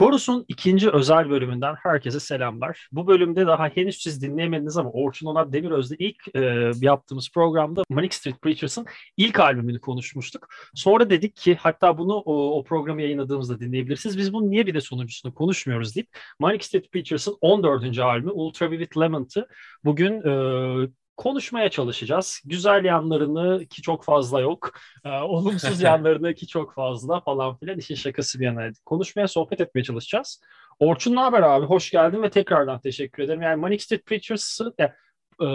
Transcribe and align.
Korus'un 0.00 0.44
ikinci 0.48 0.90
özel 0.90 1.30
bölümünden 1.30 1.74
herkese 1.74 2.20
selamlar. 2.20 2.88
Bu 2.92 3.06
bölümde 3.06 3.46
daha 3.46 3.68
henüz 3.68 4.02
siz 4.02 4.22
dinleyemediniz 4.22 4.76
ama 4.76 4.90
Orçun 4.90 5.26
Onat 5.26 5.52
Demiröz'de 5.52 5.96
ilk 5.98 6.36
e, 6.36 6.70
yaptığımız 6.80 7.30
programda 7.30 7.82
Manic 7.88 8.16
Street 8.16 8.42
Preachers'ın 8.42 8.86
ilk 9.16 9.40
albümünü 9.40 9.80
konuşmuştuk. 9.80 10.48
Sonra 10.74 11.10
dedik 11.10 11.36
ki 11.36 11.54
hatta 11.54 11.98
bunu 11.98 12.14
o, 12.14 12.58
o 12.58 12.64
programı 12.64 13.02
yayınladığımızda 13.02 13.60
dinleyebilirsiniz. 13.60 14.18
Biz 14.18 14.32
bunu 14.32 14.50
niye 14.50 14.66
bir 14.66 14.74
de 14.74 14.80
sonuncusunu 14.80 15.34
konuşmuyoruz 15.34 15.96
deyip 15.96 16.08
Manic 16.38 16.64
Street 16.64 16.92
Preachers'ın 16.92 17.36
14. 17.40 17.98
albümü 17.98 18.30
Ultra 18.30 18.70
Vivid 18.70 18.96
Lament'ı 18.96 19.48
bugün 19.84 20.12
e, 20.12 20.88
konuşmaya 21.16 21.68
çalışacağız. 21.68 22.40
Güzel 22.44 22.84
yanlarını 22.84 23.66
ki 23.66 23.82
çok 23.82 24.04
fazla 24.04 24.40
yok. 24.40 24.70
E, 25.04 25.08
olumsuz 25.08 25.80
yanlarını 25.82 26.34
ki 26.34 26.46
çok 26.46 26.74
fazla 26.74 27.20
falan 27.20 27.56
filan 27.56 27.78
işin 27.78 27.94
şakası 27.94 28.40
bir 28.40 28.44
yana. 28.44 28.70
Konuşmaya, 28.84 29.28
sohbet 29.28 29.60
etmeye 29.60 29.82
çalışacağız. 29.82 30.40
Orçun 30.78 31.14
ne 31.16 31.20
haber 31.20 31.42
abi? 31.42 31.66
Hoş 31.66 31.90
geldin 31.90 32.22
ve 32.22 32.30
tekrardan 32.30 32.80
teşekkür 32.80 33.22
ederim. 33.22 33.42
Yani 33.42 33.60
Manic 33.60 33.84
Street 33.84 34.06
Preachers'ı 34.06 34.74
e, 34.78 34.84
e, 34.84 35.46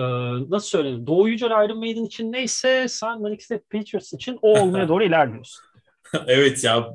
nasıl 0.50 0.68
söyleyeyim? 0.68 1.08
Doğu 1.08 1.30
Yücel 1.30 1.66
Iron 1.66 1.78
Maiden 1.78 2.04
için 2.04 2.32
neyse 2.32 2.88
sen 2.88 3.22
Manic 3.22 3.44
Street 3.44 3.70
Preachers 3.70 4.14
için 4.14 4.40
o 4.42 4.60
olmaya 4.60 4.88
doğru 4.88 5.04
ilerliyorsun. 5.04 5.64
evet 6.28 6.64
ya 6.64 6.90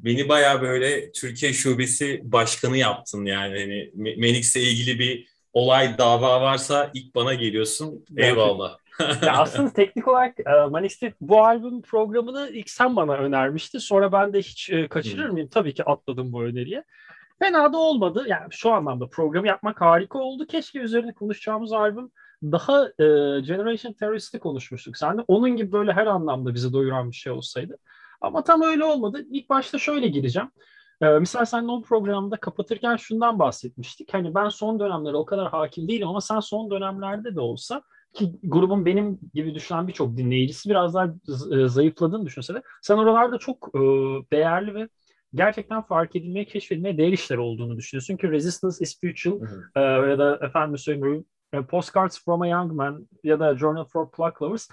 beni 0.00 0.28
baya 0.28 0.62
böyle 0.62 1.12
Türkiye 1.12 1.52
Şubesi 1.52 2.20
Başkanı 2.24 2.76
yaptın 2.76 3.24
yani. 3.24 3.58
Hani 3.58 4.16
Manix'le 4.16 4.56
ilgili 4.56 4.98
bir 4.98 5.31
olay, 5.52 5.98
dava 5.98 6.40
varsa 6.40 6.90
ilk 6.94 7.14
bana 7.14 7.34
geliyorsun. 7.34 8.04
Eyvallah. 8.16 8.76
ya 9.00 9.32
aslında 9.32 9.72
teknik 9.74 10.08
olarak 10.08 10.40
e, 10.40 10.66
Manistit 10.70 11.14
bu 11.20 11.44
albüm 11.44 11.82
programını 11.82 12.50
ilk 12.52 12.70
sen 12.70 12.96
bana 12.96 13.14
önermişti. 13.14 13.80
Sonra 13.80 14.12
ben 14.12 14.32
de 14.32 14.38
hiç 14.38 14.70
e, 14.70 14.88
kaçırır 14.88 15.28
mıyım? 15.28 15.48
Tabii 15.48 15.74
ki 15.74 15.84
atladım 15.84 16.32
bu 16.32 16.42
öneriye. 16.42 16.84
Fena 17.38 17.72
da 17.72 17.78
olmadı. 17.78 18.24
Yani 18.28 18.46
şu 18.50 18.72
anlamda 18.72 19.06
programı 19.06 19.46
yapmak 19.46 19.80
harika 19.80 20.18
oldu. 20.18 20.46
Keşke 20.46 20.78
üzerine 20.78 21.12
konuşacağımız 21.12 21.72
albüm 21.72 22.10
daha 22.42 22.84
e, 22.84 23.04
Generation 23.40 23.92
Terrorist'i 23.92 24.38
konuşmuştuk. 24.38 24.96
Sen 24.96 25.18
de 25.18 25.24
onun 25.28 25.50
gibi 25.50 25.72
böyle 25.72 25.92
her 25.92 26.06
anlamda 26.06 26.54
bizi 26.54 26.72
doyuran 26.72 27.10
bir 27.10 27.16
şey 27.16 27.32
olsaydı. 27.32 27.78
Ama 28.20 28.44
tam 28.44 28.62
öyle 28.62 28.84
olmadı. 28.84 29.26
İlk 29.30 29.48
başta 29.48 29.78
şöyle 29.78 30.08
gireceğim. 30.08 30.50
Ee, 31.02 31.18
misal 31.18 31.44
sen 31.44 31.68
o 31.68 31.82
programda 31.82 32.36
kapatırken 32.36 32.96
şundan 32.96 33.38
bahsetmiştik. 33.38 34.14
Hani 34.14 34.34
ben 34.34 34.48
son 34.48 34.80
dönemlere 34.80 35.16
o 35.16 35.24
kadar 35.24 35.50
hakim 35.50 35.88
değilim 35.88 36.08
ama 36.08 36.20
sen 36.20 36.40
son 36.40 36.70
dönemlerde 36.70 37.34
de 37.34 37.40
olsa 37.40 37.82
ki 38.12 38.32
grubun 38.42 38.86
benim 38.86 39.20
gibi 39.34 39.54
düşünen 39.54 39.88
birçok 39.88 40.16
dinleyicisi 40.16 40.70
biraz 40.70 40.94
daha 40.94 41.14
e, 41.52 41.68
zayıfladığını 41.68 42.26
düşünse 42.26 42.54
de 42.54 42.62
sen 42.82 42.96
oralarda 42.98 43.38
çok 43.38 43.68
e, 43.74 43.80
değerli 44.32 44.74
ve 44.74 44.88
gerçekten 45.34 45.82
fark 45.82 46.16
edilmeye, 46.16 46.44
keşfedilmeye 46.44 46.98
değer 46.98 47.12
işler 47.12 47.36
olduğunu 47.36 47.76
düşünüyorsun 47.76 48.16
ki 48.16 48.30
Resistance 48.30 48.76
is 48.80 48.96
Spiritual 48.96 49.40
e, 49.76 49.80
ya 49.80 50.18
da 50.18 50.38
efendim 50.42 50.78
söyleyeyim 50.78 51.24
e, 51.52 51.62
Postcards 51.62 52.24
from 52.24 52.42
a 52.42 52.46
Young 52.46 52.72
Man 52.72 53.08
ya 53.24 53.40
da 53.40 53.56
Journal 53.56 53.84
for 53.84 54.10
Pluck 54.10 54.42
Lovers 54.42 54.68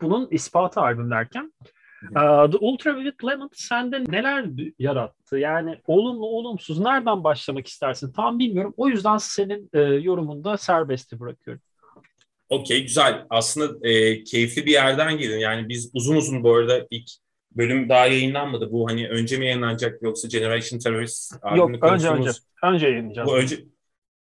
bunun 0.00 0.28
ispatı 0.30 0.80
albüm 0.80 1.10
derken 1.10 1.52
Uh, 1.60 1.85
The 2.14 2.56
Ultraviolet 2.60 3.24
Lemon 3.24 3.50
sende 3.52 4.04
neler 4.08 4.46
yarattı? 4.78 5.38
Yani 5.38 5.78
olumlu 5.86 6.26
olumsuz 6.26 6.78
nereden 6.78 7.24
başlamak 7.24 7.66
istersin? 7.66 8.12
Tam 8.12 8.38
bilmiyorum. 8.38 8.74
O 8.76 8.88
yüzden 8.88 9.16
senin 9.16 9.70
e, 9.72 9.80
yorumunda 9.80 10.56
serbesti 10.56 11.20
bırakıyorum. 11.20 11.62
Okey 12.48 12.82
güzel. 12.82 13.26
Aslında 13.30 13.88
e, 13.88 14.24
keyifli 14.24 14.66
bir 14.66 14.72
yerden 14.72 15.18
girdin. 15.18 15.38
Yani 15.38 15.68
biz 15.68 15.90
uzun 15.94 16.16
uzun 16.16 16.44
bu 16.44 16.54
arada 16.54 16.86
ilk 16.90 17.10
bölüm 17.52 17.88
daha 17.88 18.06
yayınlanmadı. 18.06 18.72
Bu 18.72 18.88
hani 18.88 19.08
önce 19.08 19.38
mi 19.38 19.46
yayınlanacak 19.46 20.02
yoksa 20.02 20.28
Generation 20.28 20.78
Terrorist 20.78 21.34
Yok 21.56 21.70
önce 21.82 22.08
önce. 22.08 22.30
Önce 22.62 22.86
yayınlayacağız. 22.86 23.28
Bu 23.28 23.36
önce, 23.36 23.56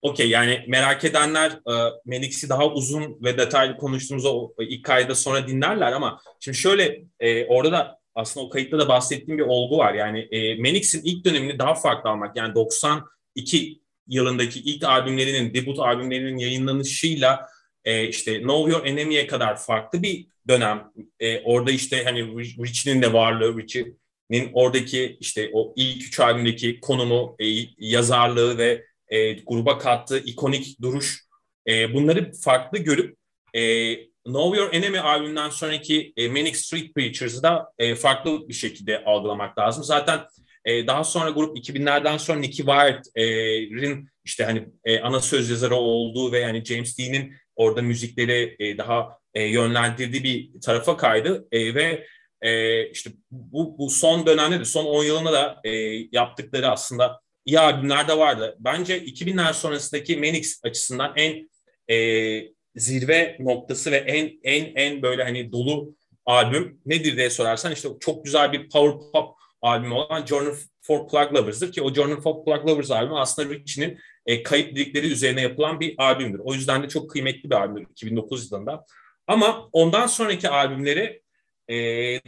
Okey 0.05 0.29
yani 0.29 0.65
merak 0.69 1.05
edenler 1.05 1.51
e, 1.51 1.75
Melix'i 2.05 2.49
daha 2.49 2.69
uzun 2.69 3.19
ve 3.23 3.39
detaylı 3.39 3.77
konuştuğumuz 3.77 4.25
o 4.27 4.53
ilk 4.61 4.85
kayda 4.85 5.15
sonra 5.15 5.49
dinlerler 5.49 5.93
ama 5.93 6.21
şimdi 6.41 6.59
şöyle 6.59 7.05
e, 7.21 7.47
orada 7.47 7.73
da 7.73 7.99
aslında 8.15 8.47
o 8.47 8.49
kayıtta 8.49 8.79
da 8.79 8.89
bahsettiğim 8.89 9.39
bir 9.39 9.45
olgu 9.45 9.79
var. 9.79 9.95
Yani 9.95 10.29
e, 10.31 10.55
Menix'in 10.55 11.03
ilk 11.05 11.25
dönemini 11.25 11.59
daha 11.59 11.75
farklı 11.75 12.11
almak 12.11 12.37
yani 12.37 12.55
92 12.55 13.81
yılındaki 14.09 14.61
ilk 14.61 14.85
albümlerinin, 14.85 15.55
debut 15.55 15.79
albümlerinin 15.79 16.39
yayınlanışıyla 16.39 17.49
e, 17.85 18.09
işte 18.09 18.39
Know 18.39 18.73
Your 18.73 18.87
Enemy'ye 18.87 19.27
kadar 19.27 19.57
farklı 19.57 20.03
bir 20.03 20.27
dönem. 20.49 20.93
E, 21.21 21.41
orada 21.41 21.71
işte 21.71 22.05
hani 22.05 22.21
Richie'nin 22.39 23.03
de 23.03 23.13
varlığı, 23.13 23.59
Richie'nin 23.59 24.51
oradaki 24.53 25.17
işte 25.21 25.51
o 25.53 25.73
ilk 25.77 26.07
üç 26.07 26.21
albümdeki 26.21 26.81
konumu, 26.81 27.37
e, 27.39 27.45
yazarlığı 27.79 28.59
ve 28.59 28.85
e, 29.09 29.33
gruba 29.33 29.79
kattığı 29.79 30.19
ikonik 30.19 30.81
duruş 30.83 31.25
e, 31.69 31.95
bunları 31.95 32.33
farklı 32.33 32.79
görüp 32.79 33.17
e, 33.55 33.95
Know 34.25 34.59
Your 34.59 34.73
Enemy 34.73 34.99
albümünden 34.99 35.51
sonraki 35.51 36.13
e, 36.17 36.29
Manic 36.29 36.55
Street 36.55 36.95
Preachers'ı 36.95 37.43
da 37.43 37.73
e, 37.79 37.95
farklı 37.95 38.49
bir 38.49 38.55
şekilde 38.55 39.05
algılamak 39.05 39.59
lazım. 39.59 39.85
Zaten 39.85 40.21
e, 40.65 40.87
daha 40.87 41.05
sonra 41.05 41.31
grup 41.31 41.57
2000'lerden 41.57 42.17
sonra 42.17 42.39
Nicky 42.39 42.67
Wire'in 42.67 44.09
işte 44.25 44.45
hani 44.45 44.69
e, 44.85 45.01
ana 45.01 45.21
söz 45.21 45.51
yazarı 45.51 45.75
olduğu 45.75 46.33
ve 46.33 46.39
yani 46.39 46.65
James 46.65 46.99
Dean'in 46.99 47.35
orada 47.57 47.83
müzikleri 47.83 48.57
e, 48.59 48.79
daha 48.79 49.19
e, 49.35 49.43
yönlendirdiği 49.43 50.25
bir 50.25 50.61
tarafa 50.61 50.97
kaydı 50.97 51.49
e, 51.53 51.75
ve 51.75 52.07
e, 52.43 52.91
işte 52.91 53.11
bu, 53.31 53.79
bu 53.79 53.91
son 53.91 54.27
dönemde 54.27 54.61
de 54.61 54.65
son 54.65 54.85
10 54.85 55.05
yılında 55.05 55.33
da 55.33 55.61
e, 55.65 55.71
yaptıkları 56.13 56.71
aslında 56.71 57.21
iyi 57.45 57.61
albümler 57.61 58.09
de 58.09 58.19
vardı. 58.19 58.57
Bence 58.59 58.99
2000'ler 58.99 59.55
sonrasındaki 59.55 60.17
Manix 60.17 60.61
açısından 60.65 61.13
en 61.17 61.51
e, 61.95 62.55
zirve 62.77 63.37
noktası 63.41 63.91
ve 63.91 63.97
en 63.97 64.33
en 64.43 64.75
en 64.75 65.03
böyle 65.03 65.25
hani 65.25 65.53
dolu 65.53 65.95
albüm 66.27 66.81
nedir 66.87 67.17
diye 67.17 67.31
sorarsan 67.31 67.73
işte 67.73 67.89
çok 68.01 68.25
güzel 68.25 68.53
bir 68.53 68.69
power 68.69 69.13
pop 69.13 69.35
albümü 69.63 69.95
olan 69.95 70.27
Journal 70.27 70.55
for 70.83 71.09
Plug 71.09 71.35
Lovers'dır 71.35 71.73
ki 71.73 71.83
o 71.83 71.95
Journal 71.95 72.21
for 72.21 72.45
Plug 72.45 72.71
Lovers 72.71 72.91
albümü 72.91 73.19
aslında 73.19 73.55
Richie'nin 73.55 73.99
e, 74.27 74.43
kayıp 74.43 74.77
lirikleri 74.77 75.13
üzerine 75.13 75.41
yapılan 75.41 75.81
bir 75.81 75.95
albümdür. 75.99 76.41
O 76.45 76.55
yüzden 76.55 76.83
de 76.83 76.89
çok 76.89 77.11
kıymetli 77.11 77.51
bir 77.51 77.55
albümdür 77.55 77.91
2009 77.91 78.53
yılında. 78.53 78.85
Ama 79.27 79.69
ondan 79.73 80.07
sonraki 80.07 80.49
albümleri 80.49 81.23
e, 81.69 81.75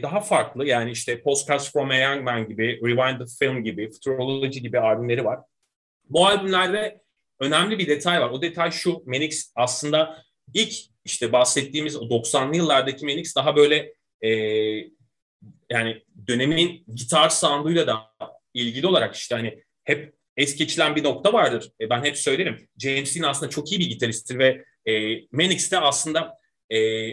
daha 0.02 0.20
farklı 0.20 0.66
yani 0.66 0.90
işte 0.90 1.22
Postcards 1.22 1.72
from 1.72 1.90
a 1.90 1.96
Young 1.96 2.22
Man 2.22 2.48
gibi, 2.48 2.80
Rewind 2.82 3.18
the 3.18 3.26
Film 3.38 3.64
gibi, 3.64 3.90
Futurology 3.90 4.58
gibi 4.60 4.78
albümleri 4.78 5.24
var. 5.24 5.40
Bu 6.04 6.26
albümlerde 6.26 7.00
önemli 7.40 7.78
bir 7.78 7.86
detay 7.86 8.20
var. 8.20 8.30
O 8.30 8.42
detay 8.42 8.70
şu, 8.70 9.02
Manix 9.06 9.52
aslında 9.54 10.22
ilk 10.54 10.74
işte 11.04 11.32
bahsettiğimiz 11.32 11.96
90'lı 11.96 12.56
yıllardaki 12.56 13.04
Manix 13.04 13.36
daha 13.36 13.56
böyle 13.56 13.94
e, 14.22 14.30
yani 15.70 16.02
dönemin 16.26 16.84
gitar 16.94 17.28
sounduyla 17.28 17.86
da 17.86 18.00
ilgili 18.54 18.86
olarak 18.86 19.14
işte 19.14 19.34
hani 19.34 19.62
hep 19.84 20.14
es 20.36 20.56
geçilen 20.56 20.96
bir 20.96 21.04
nokta 21.04 21.32
vardır. 21.32 21.70
E, 21.80 21.90
ben 21.90 22.04
hep 22.04 22.16
söylerim. 22.16 22.68
James 22.78 23.16
Dean 23.16 23.30
aslında 23.30 23.50
çok 23.50 23.72
iyi 23.72 23.80
bir 23.80 23.88
gitaristtir 23.88 24.38
ve 24.38 24.64
e, 24.86 25.20
Manix'te 25.32 25.78
aslında 25.78 26.38
e, 26.70 27.08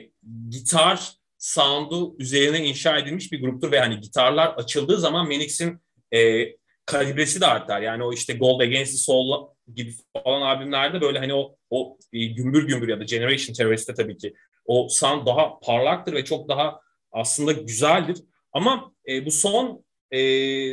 gitar 0.49 1.13
sound'u 1.43 2.15
üzerine 2.19 2.65
inşa 2.65 2.97
edilmiş 2.97 3.31
bir 3.31 3.41
gruptur 3.41 3.71
ve 3.71 3.79
hani 3.79 3.99
gitarlar 3.99 4.47
açıldığı 4.47 4.99
zaman 4.99 5.27
Manix'in 5.27 5.81
e, 6.13 6.47
kalibresi 6.85 7.41
de 7.41 7.45
artar. 7.45 7.81
Yani 7.81 8.03
o 8.03 8.13
işte 8.13 8.33
Gold 8.33 8.59
Against 8.59 8.91
the 8.91 8.97
Soul 8.97 9.47
gibi 9.75 9.93
falan 10.23 10.41
albümlerde 10.41 11.01
böyle 11.01 11.19
hani 11.19 11.33
o 11.33 11.55
o 11.69 11.97
e, 12.13 12.25
gümbür 12.25 12.67
gümbür 12.67 12.87
ya 12.87 12.99
da 12.99 13.03
Generation 13.03 13.53
Terrorist'te 13.53 13.93
tabii 13.93 14.17
ki 14.17 14.33
o 14.65 14.87
sound 14.89 15.27
daha 15.27 15.59
parlaktır 15.59 16.13
ve 16.13 16.25
çok 16.25 16.49
daha 16.49 16.79
aslında 17.11 17.51
güzeldir. 17.51 18.17
Ama 18.53 18.93
e, 19.07 19.25
bu 19.25 19.31
son 19.31 19.83
e, 20.11 20.19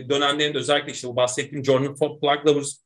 dönemlerinde 0.09 0.59
özellikle 0.59 0.93
işte 0.93 1.09
bu 1.09 1.17
bahsettiğim 1.17 1.65
Journal 1.65 1.95
for 1.95 2.21
Plug 2.21 2.47
Lovers 2.47 2.77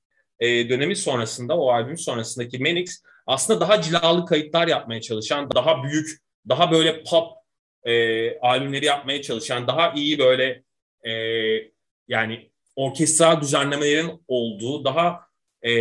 e, 0.41 0.69
dönemi 0.69 0.97
sonrasında 0.97 1.59
o 1.59 1.71
albüm 1.71 1.99
sonrasındaki 1.99 2.59
Manix 2.59 3.03
aslında 3.27 3.61
daha 3.61 3.83
cilalı 3.83 4.27
kayıtlar 4.27 4.69
yapmaya 4.69 5.01
çalışan, 5.01 5.51
daha 5.55 5.83
büyük, 5.83 6.19
daha 6.49 6.73
böyle 6.73 7.03
pop 7.03 7.44
e, 7.85 8.39
albümleri 8.39 8.85
yapmaya 8.85 9.23
çalışan, 9.23 9.67
daha 9.67 9.93
iyi 9.93 10.19
böyle 10.19 10.63
e, 11.03 11.13
yani 12.09 12.51
orkestra 12.77 13.41
düzenlemelerin 13.41 14.25
olduğu, 14.29 14.85
daha 14.85 15.21
e, 15.63 15.73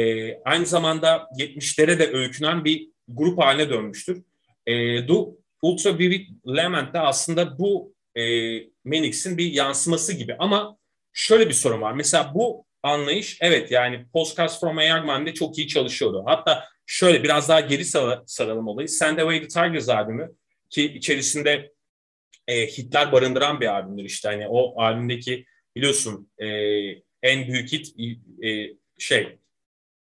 aynı 0.44 0.66
zamanda 0.66 1.28
70'lere 1.40 2.00
de 2.00 2.12
öykünen 2.14 2.66
bir 2.66 2.90
grup 3.08 3.40
haline 3.40 3.70
dönmüştür. 3.70 4.24
E, 4.66 5.08
du, 5.08 5.38
Ultra 5.62 5.98
Vivid 5.98 6.30
Lament 6.48 6.94
de 6.94 7.00
aslında 7.00 7.60
bu 7.60 7.94
e, 8.16 8.24
Menix'in 8.84 9.38
bir 9.38 9.54
yansıması 9.54 10.14
gibi 10.14 10.36
ama 10.40 10.78
şöyle 11.14 11.50
bir 11.50 11.54
sorun 11.54 11.82
var. 11.82 11.94
Mesela 11.94 12.32
bu 12.36 12.66
anlayış 12.84 13.38
evet 13.42 13.72
yani 13.72 14.06
Postcards 14.14 14.60
from 14.60 14.78
a 14.78 14.84
Young 14.84 15.06
Man'de 15.06 15.34
çok 15.34 15.58
iyi 15.58 15.68
çalışıyordu. 15.68 16.24
Hatta 16.26 16.64
şöyle 16.86 17.24
biraz 17.24 17.50
daha 17.50 17.60
geri 17.60 17.86
saralım 18.26 18.68
olayı. 18.68 18.90
Send 18.90 19.18
Away 19.18 19.42
the 19.42 19.48
Tigers 19.48 19.90
albümü 19.90 20.32
ki 20.70 20.94
içerisinde 20.94 21.73
e, 22.48 22.68
hitler 22.68 23.12
barındıran 23.12 23.62
bir 23.62 23.68
albümdür 23.68 24.04
işte. 24.04 24.30
Hani 24.30 24.48
o 24.48 24.82
albümdeki 24.82 25.46
biliyorsun 25.76 26.30
e, 26.38 26.48
en 27.24 27.48
büyük 27.48 27.72
hit 27.74 28.00
e, 28.44 28.78
şey 28.98 29.38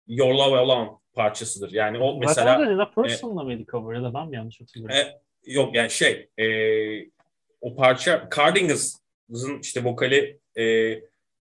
Your 0.07 0.33
Love 0.33 0.57
Alone 0.57 0.89
parçasıdır. 1.13 1.71
Yani 1.71 1.97
o 1.97 2.19
mesela... 2.19 2.57
Zaten 2.57 2.73
Nina 2.73 2.91
Person'la 2.91 3.41
e, 3.41 3.45
mıydı 3.45 3.65
cover 3.71 3.95
ya 3.95 4.03
da 4.03 4.13
ben 4.13 4.27
mi 4.27 4.35
yanlış 4.35 4.61
hatırlıyorum? 4.61 4.95
E, 4.95 5.21
yok 5.45 5.75
yani 5.75 5.89
şey 5.89 6.29
e, 6.38 6.45
o 7.61 7.75
parça 7.75 8.29
Cardigans'ın 8.35 9.59
işte 9.61 9.83
vokali 9.83 10.39
e, 10.57 10.95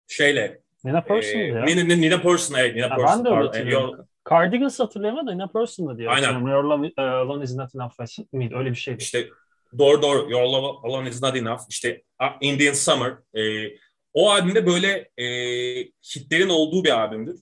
şeyle 0.08 0.60
Nina 0.84 1.00
Person'dı 1.00 1.38
e, 1.38 1.46
ya. 1.46 1.64
Nina, 1.64 1.94
Nina 1.94 2.22
Person 2.22 2.58
evet 2.58 2.74
Nina 2.76 2.88
Person. 2.88 3.18
Ben 3.18 3.24
de 3.24 3.28
öyle 3.28 3.46
hatırlıyorum. 3.46 4.06
Cardigans 4.30 4.80
hatırlayamadım 4.80 5.26
da 5.26 5.32
Nina 5.32 5.48
Person'da 5.48 5.98
diyor. 5.98 6.12
Aynen. 6.12 6.46
Your 6.46 6.64
Love 6.64 6.86
uh, 6.86 7.04
Alone 7.04 7.44
is 7.44 7.54
Not 7.54 7.74
Enough 7.74 8.32
miydi? 8.32 8.56
Öyle 8.56 8.70
bir 8.70 8.76
şeydi. 8.76 9.02
İşte 9.02 9.28
doğru 9.78 10.02
doğru 10.02 10.30
Your 10.30 10.42
Love 10.42 10.88
Alone 10.88 11.08
is 11.08 11.22
Not 11.22 11.36
Enough. 11.36 11.60
İşte 11.68 12.02
Indian 12.40 12.74
Summer. 12.74 13.12
E, 13.34 13.70
o 14.14 14.30
albümde 14.30 14.66
böyle 14.66 15.10
e, 15.18 15.26
hitlerin 15.84 16.48
olduğu 16.48 16.84
bir 16.84 16.90
albümdür. 16.90 17.40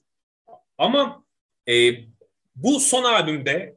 Ama 0.77 1.25
e, 1.69 1.93
bu 2.55 2.79
son 2.79 3.03
albümde 3.03 3.75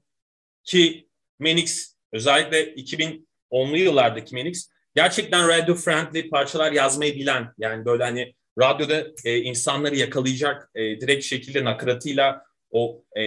ki 0.65 1.09
Menix 1.39 1.97
özellikle 2.13 2.75
2010'lu 2.75 3.77
yıllardaki 3.77 4.35
Menix 4.35 4.69
gerçekten 4.95 5.49
radio 5.49 5.75
friendly 5.75 6.29
parçalar 6.29 6.73
yazmayı 6.73 7.15
bilen 7.15 7.53
yani 7.59 7.85
böyle 7.85 8.05
hani 8.05 8.35
radyoda 8.59 9.07
e, 9.25 9.39
insanları 9.39 9.97
yakalayacak 9.97 10.71
e, 10.75 11.01
direkt 11.01 11.25
şekilde 11.25 11.65
nakaratıyla 11.65 12.45
o 12.71 13.05
e, 13.17 13.23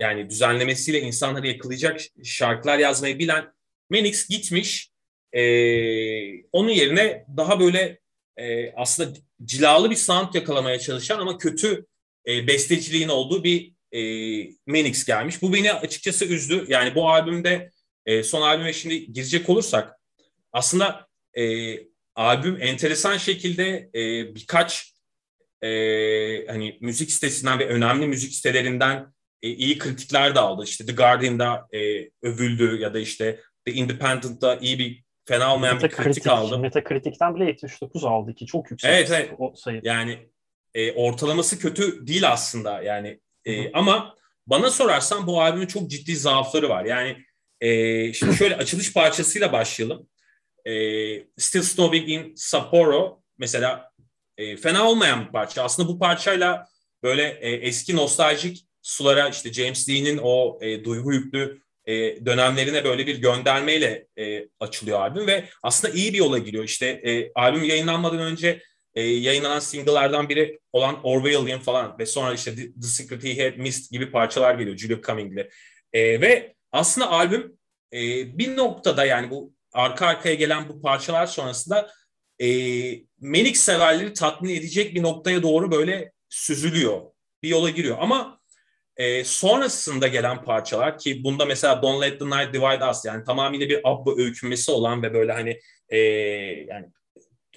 yani 0.00 0.30
düzenlemesiyle 0.30 1.00
insanları 1.00 1.46
yakalayacak 1.46 2.00
şarkılar 2.24 2.78
yazmayı 2.78 3.18
bilen 3.18 3.55
Menix 3.90 4.28
gitmiş 4.28 4.90
e, 5.32 5.42
onun 6.52 6.70
yerine 6.70 7.26
daha 7.36 7.60
böyle 7.60 7.98
e, 8.36 8.72
aslında 8.72 9.18
cilalı 9.44 9.90
bir 9.90 9.96
sound 9.96 10.34
yakalamaya 10.34 10.78
çalışan 10.78 11.18
ama 11.18 11.38
kötü 11.38 11.86
e, 12.26 12.46
besteciliğin 12.46 13.08
olduğu 13.08 13.44
bir 13.44 13.72
e, 13.92 14.00
Menix 14.66 15.04
gelmiş. 15.04 15.42
Bu 15.42 15.52
beni 15.52 15.72
açıkçası 15.72 16.24
üzdü. 16.24 16.64
Yani 16.68 16.94
bu 16.94 17.10
albümde 17.10 17.70
e, 18.06 18.22
son 18.22 18.42
albüme 18.42 18.72
şimdi 18.72 19.12
girecek 19.12 19.48
olursak 19.48 20.00
aslında 20.52 21.06
e, 21.38 21.76
albüm 22.14 22.62
enteresan 22.62 23.16
şekilde 23.16 23.90
e, 23.94 24.34
birkaç 24.34 24.94
e, 25.62 25.68
hani 26.46 26.78
müzik 26.80 27.10
sitesinden 27.10 27.58
ve 27.58 27.68
önemli 27.68 28.06
müzik 28.06 28.34
sitelerinden 28.34 29.14
e, 29.42 29.48
iyi 29.48 29.78
kritikler 29.78 30.34
de 30.34 30.40
aldı. 30.40 30.64
İşte 30.64 30.86
The 30.86 30.92
Guardian'da 30.92 31.66
e, 31.72 32.10
övüldü 32.22 32.78
ya 32.80 32.94
da 32.94 32.98
işte 32.98 33.40
Independent'da 33.72 34.56
iyi 34.56 34.78
bir 34.78 35.04
fena 35.24 35.54
olmayan 35.54 35.80
bir 35.80 35.88
kritik 35.88 36.26
aldı. 36.26 36.58
Metakritik'ten 36.58 37.34
bile 37.34 37.44
79 37.44 38.04
aldı 38.04 38.34
ki 38.34 38.46
çok 38.46 38.70
yüksek 38.70 38.90
evet, 38.90 39.10
evet. 39.10 39.30
o 39.38 39.54
sayı. 39.56 39.80
Yani 39.84 40.18
e, 40.74 40.92
ortalaması 40.92 41.58
kötü 41.58 42.06
değil 42.06 42.32
aslında 42.32 42.82
yani 42.82 43.20
e, 43.44 43.72
ama 43.72 44.16
bana 44.46 44.70
sorarsan 44.70 45.26
bu 45.26 45.42
albümün 45.42 45.66
çok 45.66 45.90
ciddi 45.90 46.16
zaafları 46.16 46.68
var. 46.68 46.84
Yani 46.84 47.16
e, 47.60 48.12
şimdi 48.12 48.36
şöyle 48.36 48.56
açılış 48.56 48.92
parçasıyla 48.92 49.52
başlayalım. 49.52 50.08
E, 50.64 50.72
Still 51.38 51.62
Snowing 51.62 52.08
in 52.08 52.34
Sapporo 52.36 53.22
mesela 53.38 53.92
e, 54.38 54.56
fena 54.56 54.88
olmayan 54.88 55.26
bir 55.26 55.32
parça. 55.32 55.62
Aslında 55.62 55.88
bu 55.88 55.98
parçayla 55.98 56.68
böyle 57.02 57.22
e, 57.40 57.50
eski 57.50 57.96
nostaljik 57.96 58.66
sulara 58.82 59.28
işte 59.28 59.52
James 59.52 59.88
Dean'in 59.88 60.20
o 60.22 60.58
e, 60.60 60.84
duygu 60.84 61.12
yüklü 61.12 61.62
e, 61.86 62.26
dönemlerine 62.26 62.84
böyle 62.84 63.06
bir 63.06 63.16
göndermeyle 63.16 64.06
e, 64.18 64.48
açılıyor 64.60 65.00
albüm 65.00 65.26
ve 65.26 65.44
aslında 65.62 65.94
iyi 65.94 66.12
bir 66.12 66.18
yola 66.18 66.38
giriyor. 66.38 66.64
İşte 66.64 66.86
e, 66.86 67.32
albüm 67.34 67.64
yayınlanmadan 67.64 68.18
önce 68.18 68.62
e, 68.94 69.02
yayınlanan 69.02 69.58
single'lardan 69.58 70.28
biri 70.28 70.58
olan 70.72 71.00
Orwellian 71.02 71.60
falan 71.60 71.98
ve 71.98 72.06
sonra 72.06 72.34
işte 72.34 72.54
The, 72.56 72.82
Secret 72.82 73.24
He 73.24 73.44
Had 73.44 73.56
Missed 73.56 73.90
gibi 73.90 74.10
parçalar 74.10 74.54
geliyor 74.54 74.76
Julia 74.76 75.00
Cumming'le. 75.00 75.48
E, 75.92 76.20
ve 76.20 76.54
aslında 76.72 77.10
albüm 77.10 77.58
e, 77.92 77.98
bir 78.38 78.56
noktada 78.56 79.04
yani 79.04 79.30
bu 79.30 79.52
arka 79.72 80.06
arkaya 80.06 80.34
gelen 80.34 80.68
bu 80.68 80.82
parçalar 80.82 81.26
sonrasında 81.26 81.90
e, 82.42 82.46
Menik 83.20 83.56
severleri 83.56 84.12
tatmin 84.12 84.54
edecek 84.54 84.94
bir 84.94 85.02
noktaya 85.02 85.42
doğru 85.42 85.72
böyle 85.72 86.12
süzülüyor. 86.28 87.00
Bir 87.42 87.48
yola 87.48 87.70
giriyor 87.70 87.96
ama 88.00 88.35
e, 88.96 89.24
sonrasında 89.24 90.06
gelen 90.08 90.44
parçalar 90.44 90.98
ki 90.98 91.24
bunda 91.24 91.44
mesela 91.44 91.82
Don't 91.82 92.02
Let 92.02 92.18
the 92.18 92.26
Night 92.26 92.54
Divide 92.54 92.84
Us 92.90 93.04
yani 93.04 93.24
tamamıyla 93.24 93.68
bir 93.68 93.80
Abba 93.84 94.16
öykünmesi 94.16 94.70
olan 94.70 95.02
ve 95.02 95.14
böyle 95.14 95.32
hani 95.32 95.60
e, 95.88 95.98
yani 96.68 96.86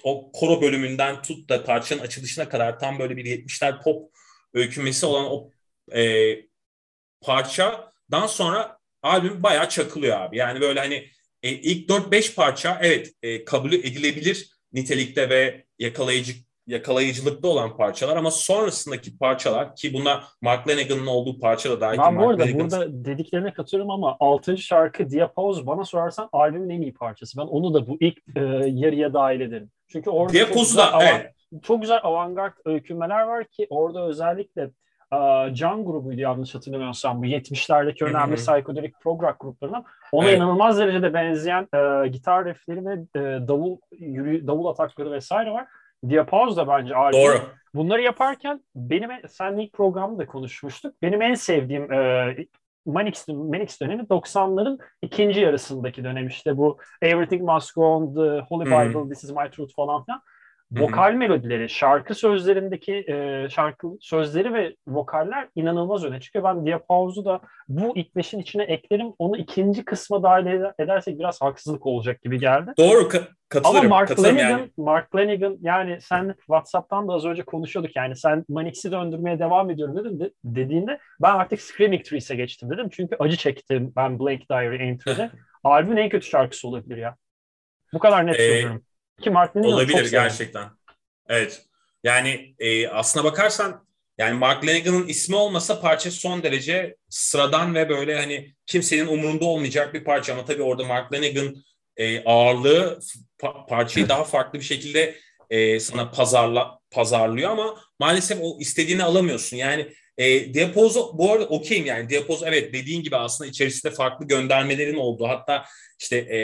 o 0.02 0.32
koro 0.32 0.62
bölümünden 0.62 1.22
tut 1.22 1.48
da 1.48 1.64
parçanın 1.64 2.00
açılışına 2.00 2.48
kadar 2.48 2.78
tam 2.78 2.98
böyle 2.98 3.16
bir 3.16 3.24
70'ler 3.24 3.82
pop 3.82 4.12
öykünmesi 4.54 5.06
olan 5.06 5.26
o 5.30 5.50
e, 5.94 6.36
parçadan 7.20 8.26
sonra 8.26 8.78
albüm 9.02 9.42
bayağı 9.42 9.68
çakılıyor 9.68 10.20
abi. 10.20 10.36
Yani 10.36 10.60
böyle 10.60 10.80
hani 10.80 11.08
e, 11.42 11.50
ilk 11.50 11.90
4-5 11.90 12.34
parça 12.34 12.78
evet 12.82 13.12
e, 13.22 13.44
kabul 13.44 13.72
edilebilir 13.72 14.50
nitelikte 14.72 15.28
ve 15.30 15.64
yakalayıcı 15.78 16.32
yakalayıcılıkta 16.70 17.48
olan 17.48 17.76
parçalar 17.76 18.16
ama 18.16 18.30
sonrasındaki 18.30 19.18
parçalar 19.18 19.76
ki 19.76 19.94
buna 19.94 20.22
Mark 20.42 20.68
Lanigan'ın 20.68 21.06
olduğu 21.06 21.40
parça 21.40 21.70
da 21.70 21.80
dahil. 21.80 21.98
Ben 21.98 22.18
bu 22.18 22.28
arada 22.28 22.42
Lanigan... 22.42 22.60
burada 22.60 23.04
dediklerine 23.04 23.52
katılıyorum 23.52 23.90
ama 23.90 24.16
6. 24.20 24.58
şarkı 24.58 25.10
Diapoz 25.10 25.66
bana 25.66 25.84
sorarsan 25.84 26.28
albümün 26.32 26.70
en 26.70 26.82
iyi 26.82 26.94
parçası. 26.94 27.38
Ben 27.38 27.42
onu 27.42 27.74
da 27.74 27.86
bu 27.86 27.96
ilk 28.00 28.18
e, 28.36 28.40
yarıya 28.66 29.14
dahil 29.14 29.40
ederim. 29.40 29.70
Çünkü 29.88 30.10
orada 30.10 30.38
çok 30.38 30.54
güzel, 30.54 30.92
da, 30.92 30.98
evet. 31.02 31.34
çok 31.62 31.80
güzel 31.80 32.00
avantgard 32.02 32.52
öykünmeler 32.64 33.22
var 33.22 33.44
ki 33.44 33.66
orada 33.70 34.06
özellikle 34.06 34.70
uh, 35.12 35.54
Can 35.54 35.84
grubuydu 35.84 36.20
yanlış 36.20 36.54
hatırlamıyorsam 36.54 37.22
bu 37.22 37.26
70'lerdeki 37.26 38.04
önemli 38.04 38.34
psikodelik 38.34 39.00
prog 39.00 39.22
rock 39.22 39.40
gruplarından 39.40 39.84
ona 40.12 40.28
evet. 40.28 40.38
inanılmaz 40.38 40.78
derecede 40.78 41.14
benzeyen 41.14 41.68
uh, 41.74 42.12
gitar 42.12 42.44
riffleri 42.44 42.84
ve 42.86 42.92
uh, 42.92 43.48
davul 43.48 43.76
yürü, 43.98 44.46
davul 44.46 44.66
atakları 44.66 45.12
vesaire 45.12 45.50
var. 45.50 45.66
Diapause 46.08 46.56
da 46.56 46.68
bence 46.68 46.94
albüm. 46.94 47.20
Doğru. 47.20 47.40
Bunları 47.74 48.02
yaparken 48.02 48.64
benim 48.74 49.10
sen 49.28 49.56
ilk 49.56 49.72
programda 49.72 50.26
konuşmuştuk. 50.26 50.94
Benim 51.02 51.22
en 51.22 51.34
sevdiğim 51.34 51.92
e, 51.92 52.36
Manix, 52.86 53.28
Manix 53.28 53.80
dönemi 53.80 54.02
90'ların 54.02 54.78
ikinci 55.02 55.40
yarısındaki 55.40 56.04
dönem 56.04 56.26
işte 56.26 56.56
bu 56.56 56.78
Everything 57.02 57.42
Must 57.42 57.74
Go 57.74 57.82
On, 57.82 58.14
The 58.14 58.44
Holy 58.48 58.66
Bible, 58.66 59.00
hmm. 59.00 59.08
This 59.08 59.24
Is 59.24 59.30
My 59.30 59.50
Truth 59.50 59.74
falan 59.74 60.04
filan. 60.04 60.22
Vokal 60.72 61.12
melodileri, 61.12 61.68
şarkı 61.68 62.14
sözlerindeki 62.14 63.04
e, 63.08 63.48
şarkı 63.50 63.88
sözleri 64.00 64.54
ve 64.54 64.76
vokaller 64.86 65.48
inanılmaz 65.54 66.04
öne 66.04 66.20
çıkıyor. 66.20 66.44
Ben 66.44 66.66
Diapause'u 66.66 67.24
da 67.24 67.40
bu 67.68 67.96
ilk 67.96 68.16
beşin 68.16 68.38
içine 68.38 68.62
eklerim. 68.62 69.12
Onu 69.18 69.36
ikinci 69.36 69.84
kısma 69.84 70.22
dahil 70.22 70.46
edersek 70.78 71.18
biraz 71.18 71.40
haksızlık 71.40 71.86
olacak 71.86 72.22
gibi 72.22 72.38
geldi. 72.38 72.72
Doğru 72.78 73.00
ka- 73.00 73.24
katılırım. 73.48 73.80
Ama 73.80 73.88
Mark 73.88 74.08
katılırım 74.08 74.36
Lanigan, 74.36 74.58
yani. 74.58 74.70
Mark 74.76 75.16
Lanigan 75.16 75.56
yani 75.60 75.98
sen 76.00 76.34
WhatsApp'tan 76.38 77.08
da 77.08 77.12
az 77.12 77.24
önce 77.24 77.42
konuşuyorduk 77.42 77.96
yani 77.96 78.16
sen 78.16 78.44
Manix'i 78.48 78.92
döndürmeye 78.92 79.38
devam 79.38 79.70
ediyorum 79.70 79.96
dedim 79.96 80.20
de, 80.20 80.30
dediğinde 80.44 80.98
ben 81.22 81.34
artık 81.34 81.60
Screaming 81.60 82.04
Trees'e 82.04 82.34
geçtim 82.34 82.70
dedim. 82.70 82.88
Çünkü 82.92 83.16
acı 83.18 83.36
çektim 83.36 83.92
ben 83.96 84.18
Blank 84.18 84.50
Diary 84.50 84.88
Entry'de. 84.88 85.30
Albümün 85.64 85.96
en 85.96 86.08
kötü 86.08 86.26
şarkısı 86.26 86.68
olabilir 86.68 86.96
ya. 86.96 87.16
Bu 87.92 87.98
kadar 87.98 88.26
net 88.26 88.40
ee, 88.40 88.46
söylüyorum. 88.46 88.82
Ki 89.22 89.30
Mark 89.30 89.56
Lanigan 89.56 89.72
Olabilir 89.72 90.10
gerçekten. 90.10 90.70
Evet. 91.28 91.62
Yani 92.04 92.54
e, 92.58 92.88
aslına 92.88 93.24
bakarsan 93.24 93.86
yani 94.18 94.38
Mark 94.38 94.66
Lanigan'ın 94.66 95.06
ismi 95.06 95.36
olmasa 95.36 95.80
parça 95.80 96.10
son 96.10 96.42
derece 96.42 96.96
sıradan 97.08 97.74
ve 97.74 97.88
böyle 97.88 98.16
hani 98.20 98.54
kimsenin 98.66 99.06
umurunda 99.06 99.44
olmayacak 99.44 99.94
bir 99.94 100.04
parça. 100.04 100.32
Ama 100.32 100.44
tabii 100.44 100.62
orada 100.62 100.84
Mark 100.84 101.12
Lanigan 101.12 101.56
e, 101.96 102.24
ağırlığı 102.24 103.00
pa- 103.38 103.66
parçayı 103.68 104.08
daha 104.08 104.24
farklı 104.24 104.58
bir 104.58 104.64
şekilde 104.64 105.16
e, 105.50 105.80
sana 105.80 106.10
pazarla 106.10 106.78
pazarlıyor 106.90 107.50
ama 107.50 107.80
maalesef 107.98 108.38
o 108.42 108.56
istediğini 108.60 109.04
alamıyorsun. 109.04 109.56
Yani 109.56 109.92
e, 110.18 110.54
Diapozo 110.54 111.18
bu 111.18 111.32
arada 111.32 111.46
okeyim 111.46 111.86
yani. 111.86 112.08
Diapozo 112.08 112.46
evet 112.46 112.72
dediğin 112.72 113.02
gibi 113.02 113.16
aslında 113.16 113.50
içerisinde 113.50 113.92
farklı 113.92 114.26
göndermelerin 114.26 114.96
olduğu 114.96 115.28
hatta 115.28 115.64
işte 116.00 116.16
e, 116.16 116.38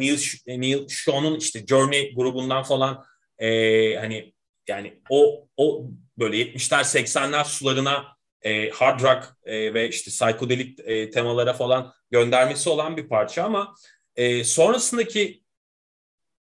Neil, 0.00 0.18
Neil 0.46 0.88
Sean'un 0.88 1.38
işte 1.38 1.66
Journey 1.66 2.14
grubundan 2.14 2.62
falan 2.62 3.04
e, 3.38 3.48
hani 3.96 4.34
yani 4.68 5.00
o 5.10 5.48
o 5.56 5.86
böyle 6.18 6.36
70'ler 6.36 6.84
80'ler 6.84 7.44
sularına 7.44 8.16
e, 8.42 8.70
hard 8.70 9.00
rock 9.00 9.36
e, 9.44 9.74
ve 9.74 9.88
işte 9.88 10.10
psikodelik 10.10 10.80
e, 10.84 11.10
temalara 11.10 11.52
falan 11.52 11.94
göndermesi 12.10 12.68
olan 12.68 12.96
bir 12.96 13.08
parça 13.08 13.44
ama 13.44 13.74
e, 14.16 14.44
sonrasındaki 14.44 15.42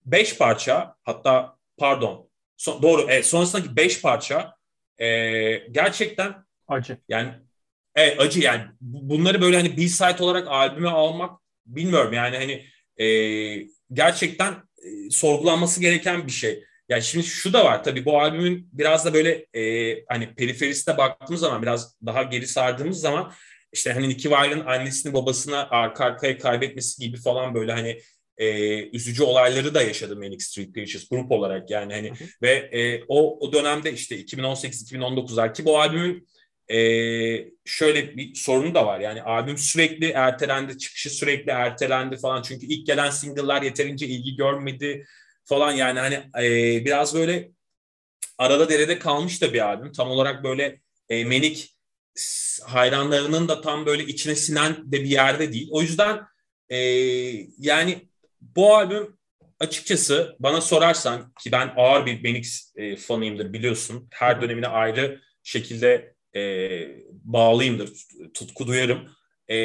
beş 0.05 0.39
parça 0.39 0.97
hatta 1.03 1.57
pardon 1.77 2.31
so, 2.57 2.83
doğru 2.83 3.11
e, 3.11 3.23
sonrasındaki 3.23 3.77
beş 3.77 4.03
parça 4.03 4.57
e, 4.99 5.07
gerçekten 5.57 6.44
acı. 6.69 6.99
Yani 7.09 7.31
evet 7.95 8.21
acı 8.21 8.41
yani 8.41 8.63
bunları 8.81 9.41
böyle 9.41 9.57
hani 9.57 9.77
B-side 9.77 10.23
olarak 10.23 10.49
albüme 10.49 10.89
almak 10.89 11.41
bilmiyorum 11.67 12.13
yani 12.13 12.37
hani 12.37 12.65
e, 13.07 13.69
gerçekten 13.93 14.53
e, 14.53 15.11
sorgulanması 15.11 15.81
gereken 15.81 16.27
bir 16.27 16.33
şey. 16.33 16.65
Ya 16.89 17.01
şimdi 17.01 17.27
şu 17.27 17.53
da 17.53 17.65
var 17.65 17.85
tabii 17.85 18.05
bu 18.05 18.21
albümün 18.21 18.69
biraz 18.73 19.05
da 19.05 19.15
böyle 19.15 19.47
e, 19.55 20.05
hani 20.09 20.35
periferiste 20.35 20.97
baktığımız 20.97 21.41
zaman 21.41 21.63
biraz 21.63 21.97
daha 22.07 22.23
geri 22.23 22.47
sardığımız 22.47 23.01
zaman 23.01 23.33
işte 23.73 23.93
hani 23.93 24.09
Nicky 24.09 24.35
Wire'ın 24.35 24.67
annesini 24.67 25.15
babasına 25.15 25.69
arka 25.71 26.05
arkaya 26.05 26.39
kaybetmesi 26.39 27.03
gibi 27.03 27.17
falan 27.17 27.55
böyle 27.55 27.73
hani 27.73 28.01
e, 28.39 28.89
üzücü 28.89 29.23
olayları 29.23 29.75
da 29.75 29.83
yaşadı 29.83 30.17
Manic 30.17 30.45
Street 30.45 30.75
Preachers 30.75 31.09
grup 31.09 31.33
olarak 31.33 31.71
yani 31.71 31.95
hani 31.95 32.11
hı 32.11 32.15
hı. 32.15 32.29
ve 32.43 32.51
e, 32.51 33.05
o 33.09 33.39
o 33.41 33.53
dönemde 33.53 33.93
işte 33.93 34.21
2018-2019'lar 34.21 35.55
ki 35.55 35.65
bu 35.65 35.81
albümün 35.81 36.29
e, 36.69 36.79
şöyle 37.65 38.17
bir 38.17 38.35
sorunu 38.35 38.75
da 38.75 38.87
var. 38.87 39.01
Yani 39.01 39.23
albüm 39.23 39.59
sürekli 39.59 40.11
ertelendi 40.11 40.79
çıkışı 40.79 41.11
sürekli 41.11 41.51
ertelendi 41.51 42.17
falan. 42.17 42.43
Çünkü 42.43 42.67
ilk 42.67 42.87
gelen 42.87 43.11
single'lar 43.11 43.63
yeterince 43.63 44.07
ilgi 44.07 44.37
görmedi 44.37 45.07
falan. 45.45 45.73
Yani 45.73 46.01
hani 46.01 46.15
e, 46.47 46.85
biraz 46.85 47.15
böyle 47.15 47.51
arada 48.39 48.69
derede 48.69 48.99
kalmış 48.99 49.43
da 49.43 49.53
bir 49.53 49.61
albüm. 49.61 49.93
Tam 49.93 50.11
olarak 50.11 50.45
böyle 50.45 50.81
e, 51.09 51.25
Manic 51.25 51.69
hayranlarının 52.65 53.49
da 53.49 53.61
tam 53.61 53.87
böyle 53.87 54.05
içine 54.05 54.35
sinen 54.35 54.93
de 54.93 55.01
bir 55.01 55.11
yerde 55.11 55.53
değil. 55.53 55.69
O 55.73 55.83
yüzden 55.83 56.21
e, 56.69 56.77
yani 57.59 58.09
bu 58.41 58.77
albüm 58.77 59.19
açıkçası 59.61 60.37
bana 60.39 60.61
sorarsan 60.61 61.33
ki 61.41 61.53
ben 61.53 61.73
ağır 61.77 62.07
bir 62.07 62.25
Benix 62.25 62.73
e, 62.77 62.97
fanıyımdır 62.97 63.53
biliyorsun. 63.53 64.09
Her 64.11 64.43
dönemine 64.43 64.67
ayrı 64.67 65.21
şekilde 65.43 66.14
e, 66.37 66.41
bağlıyımdır, 67.11 67.91
tutku 68.35 68.67
duyarım. 68.67 69.09
E, 69.49 69.57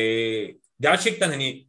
gerçekten 0.79 1.29
hani 1.29 1.67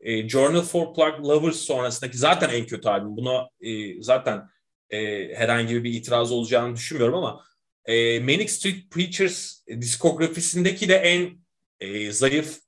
e, 0.00 0.28
Journal 0.28 0.62
for 0.62 0.94
Plug 0.94 1.28
Lovers 1.28 1.56
sonrasındaki 1.56 2.18
zaten 2.18 2.48
en 2.48 2.66
kötü 2.66 2.88
albüm. 2.88 3.16
Buna 3.16 3.48
e, 3.60 4.02
zaten 4.02 4.48
e, 4.90 5.28
herhangi 5.34 5.84
bir 5.84 5.92
itiraz 5.92 6.32
olacağını 6.32 6.76
düşünmüyorum 6.76 7.14
ama 7.14 7.44
e, 7.84 8.20
Manic 8.20 8.48
Street 8.48 8.90
Preachers 8.90 9.66
diskografisindeki 9.68 10.88
de 10.88 10.94
en 10.94 11.38
e, 11.80 12.12
zayıf 12.12 12.58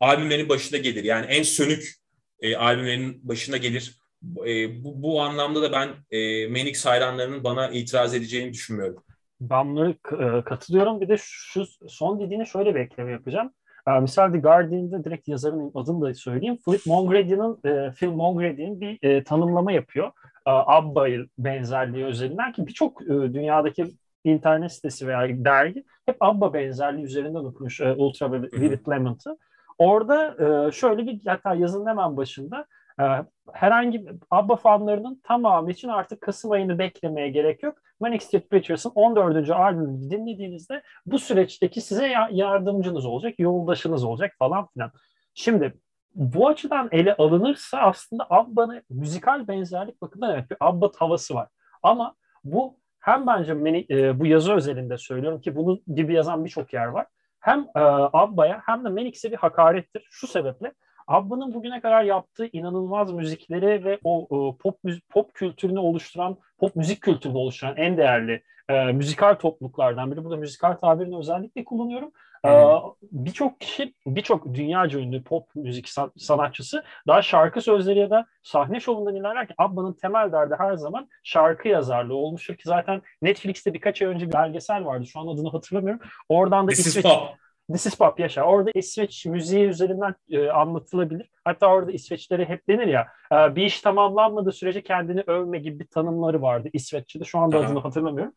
albümlerin 0.00 0.48
başında 0.48 0.78
gelir. 0.78 1.04
Yani 1.04 1.26
en 1.26 1.42
sönük 1.42 1.94
e, 2.40 2.56
albümlerin 2.56 3.28
başına 3.28 3.56
gelir. 3.56 3.98
E, 4.46 4.84
bu, 4.84 5.02
bu 5.02 5.22
anlamda 5.22 5.62
da 5.62 5.72
ben 5.72 5.94
e, 6.10 6.48
Manix 6.48 6.86
hayranlarının 6.86 7.44
bana 7.44 7.68
itiraz 7.68 8.14
edeceğini 8.14 8.52
düşünmüyorum. 8.52 9.03
Ben 9.40 9.68
bunları 9.68 9.90
e, 9.90 10.42
katılıyorum. 10.44 11.00
Bir 11.00 11.08
de 11.08 11.16
şu 11.18 11.64
son 11.88 12.20
dediğine 12.20 12.44
şöyle 12.44 12.74
bir 12.74 12.80
ekleme 12.80 13.12
yapacağım. 13.12 13.50
E, 13.88 14.00
misal 14.00 14.32
The 14.32 14.38
Guardian'da 14.38 15.04
direkt 15.04 15.28
yazarın 15.28 15.70
adını 15.74 16.00
da 16.02 16.14
söyleyeyim. 16.14 16.58
Philip 16.64 16.86
Mongrady'nin 16.86 17.58
e, 17.64 17.92
Phil 17.92 18.08
Mongrady'nin 18.08 18.80
bir 18.80 18.98
e, 19.02 19.24
tanımlama 19.24 19.72
yapıyor. 19.72 20.06
E, 20.46 20.50
Abba 20.50 21.06
benzerliği 21.38 22.04
üzerinden 22.04 22.52
ki 22.52 22.66
birçok 22.66 23.00
dünyadaki 23.08 23.86
internet 24.24 24.72
sitesi 24.72 25.08
veya 25.08 25.44
dergi 25.44 25.84
hep 26.06 26.16
Abba 26.20 26.54
benzerliği 26.54 27.06
üzerinden 27.06 27.44
okumuş 27.44 27.80
Ultra 27.80 28.32
Vivid 28.32 28.88
Lemon'ı. 28.88 29.38
Orada 29.78 30.36
şöyle 30.72 31.06
bir 31.06 31.20
hatta 31.26 31.54
yazının 31.54 31.86
hemen 31.86 32.16
başında 32.16 32.66
herhangi 33.52 34.06
ABBA 34.30 34.56
fanlarının 34.56 35.20
tamamı 35.24 35.70
için 35.70 35.88
artık 35.88 36.20
Kasım 36.20 36.50
ayını 36.50 36.78
beklemeye 36.78 37.28
gerek 37.28 37.62
yok. 37.62 37.78
Manic 38.00 38.24
Street 38.24 38.50
Preachers'ın 38.50 38.92
14. 38.94 39.50
albümünü 39.50 40.10
dinlediğinizde 40.10 40.82
bu 41.06 41.18
süreçteki 41.18 41.80
size 41.80 42.12
yardımcınız 42.30 43.06
olacak, 43.06 43.34
yoldaşınız 43.38 44.04
olacak 44.04 44.32
falan 44.38 44.66
filan. 44.66 44.90
Şimdi 45.34 45.74
bu 46.14 46.48
açıdan 46.48 46.88
ele 46.92 47.16
alınırsa 47.16 47.78
aslında 47.78 48.26
ABBA'nın 48.30 48.82
müzikal 48.90 49.48
benzerlik 49.48 50.02
bakımından 50.02 50.34
evet 50.34 50.50
bir 50.50 50.56
ABBA 50.60 50.90
havası 50.96 51.34
var. 51.34 51.48
Ama 51.82 52.14
bu 52.44 52.78
hem 53.00 53.26
bence 53.26 53.64
beni, 53.64 53.86
e, 53.90 54.20
bu 54.20 54.26
yazı 54.26 54.52
özelinde 54.52 54.98
söylüyorum 54.98 55.40
ki 55.40 55.56
bunu 55.56 55.80
gibi 55.94 56.14
yazan 56.14 56.44
birçok 56.44 56.72
yer 56.72 56.86
var 56.86 57.06
hem 57.40 57.60
e, 57.60 57.80
Abba'ya 58.12 58.62
hem 58.66 58.84
de 58.84 58.88
Menix'e 58.88 59.30
bir 59.30 59.36
hakarettir. 59.36 60.06
Şu 60.10 60.26
sebeple 60.26 60.72
Abba'nın 61.06 61.54
bugüne 61.54 61.80
kadar 61.80 62.02
yaptığı 62.02 62.46
inanılmaz 62.52 63.12
müzikleri 63.12 63.84
ve 63.84 63.98
o 64.04 64.22
e, 64.22 64.62
pop 64.62 64.78
pop 65.10 65.34
kültürünü 65.34 65.78
oluşturan, 65.78 66.36
pop 66.58 66.76
müzik 66.76 67.00
kültürünü 67.00 67.38
oluşturan 67.38 67.76
en 67.76 67.96
değerli 67.96 68.42
e, 68.68 68.84
müzikal 68.84 69.34
topluluklardan 69.34 70.12
biri. 70.12 70.24
Burada 70.24 70.36
müzikal 70.36 70.72
tabirini 70.72 71.18
özellikle 71.18 71.64
kullanıyorum. 71.64 72.12
Ee, 72.46 72.74
birçok 73.12 73.60
kişi, 73.60 73.94
birçok 74.06 74.54
dünyaca 74.54 74.98
ünlü 74.98 75.24
pop 75.24 75.48
müzik 75.54 75.88
sanatçısı 76.16 76.84
daha 77.06 77.22
şarkı 77.22 77.60
sözleri 77.60 77.98
ya 77.98 78.10
da 78.10 78.26
sahne 78.42 78.80
şovundan 78.80 79.16
ilerlerken 79.16 79.54
Abba'nın 79.58 79.92
temel 79.92 80.32
derdi 80.32 80.54
her 80.58 80.74
zaman 80.74 81.08
şarkı 81.22 81.68
yazarlığı 81.68 82.14
olmuştur 82.14 82.54
ki 82.54 82.62
zaten 82.64 83.02
Netflix'te 83.22 83.74
birkaç 83.74 84.02
ay 84.02 84.08
önce 84.08 84.28
bir 84.28 84.32
belgesel 84.32 84.84
vardı. 84.84 85.06
Şu 85.06 85.20
an 85.20 85.26
adını 85.26 85.50
hatırlamıyorum. 85.50 86.00
Oradan 86.28 86.66
da 86.66 86.70
This 86.70 86.86
İsveç... 86.86 87.04
Is 87.04 87.10
pop. 87.12 87.22
This 87.72 87.86
is 87.86 87.94
Pop 87.94 88.20
yaşa. 88.20 88.42
Orada 88.42 88.70
İsveç 88.74 89.26
müziği 89.26 89.64
üzerinden 89.64 90.14
e, 90.30 90.48
anlatılabilir. 90.48 91.30
Hatta 91.44 91.66
orada 91.66 91.92
İsveçlere 91.92 92.44
hep 92.44 92.68
denir 92.68 92.86
ya 92.86 93.08
e, 93.32 93.56
bir 93.56 93.62
iş 93.62 93.80
tamamlanmadığı 93.80 94.52
sürece 94.52 94.82
kendini 94.82 95.22
övme 95.26 95.58
gibi 95.58 95.80
bir 95.80 95.86
tanımları 95.86 96.42
vardı 96.42 96.68
İsveççe'de. 96.72 97.24
Şu 97.24 97.38
anda 97.38 97.58
adını 97.58 97.80
hatırlamıyorum. 97.80 98.32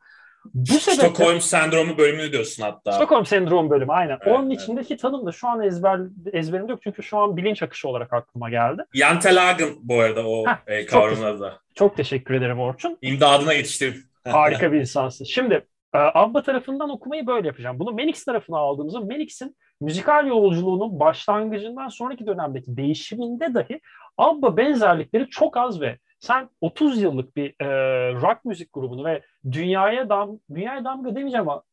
Bu 0.54 0.74
sebeple, 0.74 1.10
Stockholm 1.10 1.42
sendromu 1.42 1.98
bölümünü 1.98 2.32
diyorsun 2.32 2.64
hatta. 2.64 2.92
Stockholm 2.92 3.26
sendromu 3.26 3.70
bölümü 3.70 3.92
aynen. 3.92 4.18
Evet, 4.22 4.36
Onun 4.36 4.52
evet. 4.52 4.62
içindeki 4.62 4.98
tanım 4.98 5.26
da 5.26 5.32
şu 5.32 5.48
an 5.48 5.62
ezber 5.62 6.00
ezberimde 6.34 6.72
yok 6.72 6.82
çünkü 6.84 7.04
şu 7.04 7.18
an 7.18 7.38
bilinç 7.38 7.64
akışı 7.64 7.88
olarak 7.88 8.14
aklıma 8.14 8.50
geldi. 8.50 8.82
Yantelagen 8.94 9.70
bu 9.82 10.00
arada 10.00 10.28
o 10.28 10.46
Heh, 10.46 10.58
e, 10.68 10.86
kavramın 10.86 11.24
adı. 11.24 11.60
Çok 11.76 11.98
teşekkür 11.98 12.34
ederim 12.34 12.60
Orçun. 12.60 12.98
İmdadına 13.02 13.54
yetiştim. 13.54 14.04
Harika 14.28 14.72
bir 14.72 14.80
insansın. 14.80 15.26
Şimdi 15.26 15.66
e, 15.94 15.98
Abba 15.98 16.44
tarafından 16.44 16.90
okumayı 16.90 17.28
böyle 17.28 17.48
yapacağım. 17.48 17.80
Bunu 17.80 17.92
Menix 17.92 18.26
tarafına 18.26 18.58
aldığımızda 18.58 19.00
Menix'in 19.00 19.56
müzikal 19.82 20.28
yolculuğunun 20.28 21.00
başlangıcından 21.00 21.88
sonraki 21.88 22.28
dönemdeki 22.28 22.78
değişiminde 22.78 23.54
dahi 23.54 23.82
Abba 24.18 24.58
benzerlikleri 24.58 25.30
çok 25.30 25.58
az 25.58 25.82
ve 25.82 25.98
sen 26.20 26.50
30 26.62 27.02
yıllık 27.02 27.36
bir 27.36 27.56
e, 27.60 27.68
rock 28.14 28.46
müzik 28.46 28.74
grubunu 28.74 29.06
ve 29.06 29.22
dünyaya 29.52 30.10
dam 30.10 30.40
dünyaya 30.56 30.86
damga 30.86 31.16
demeyeceğim 31.16 31.50
ama 31.50 31.64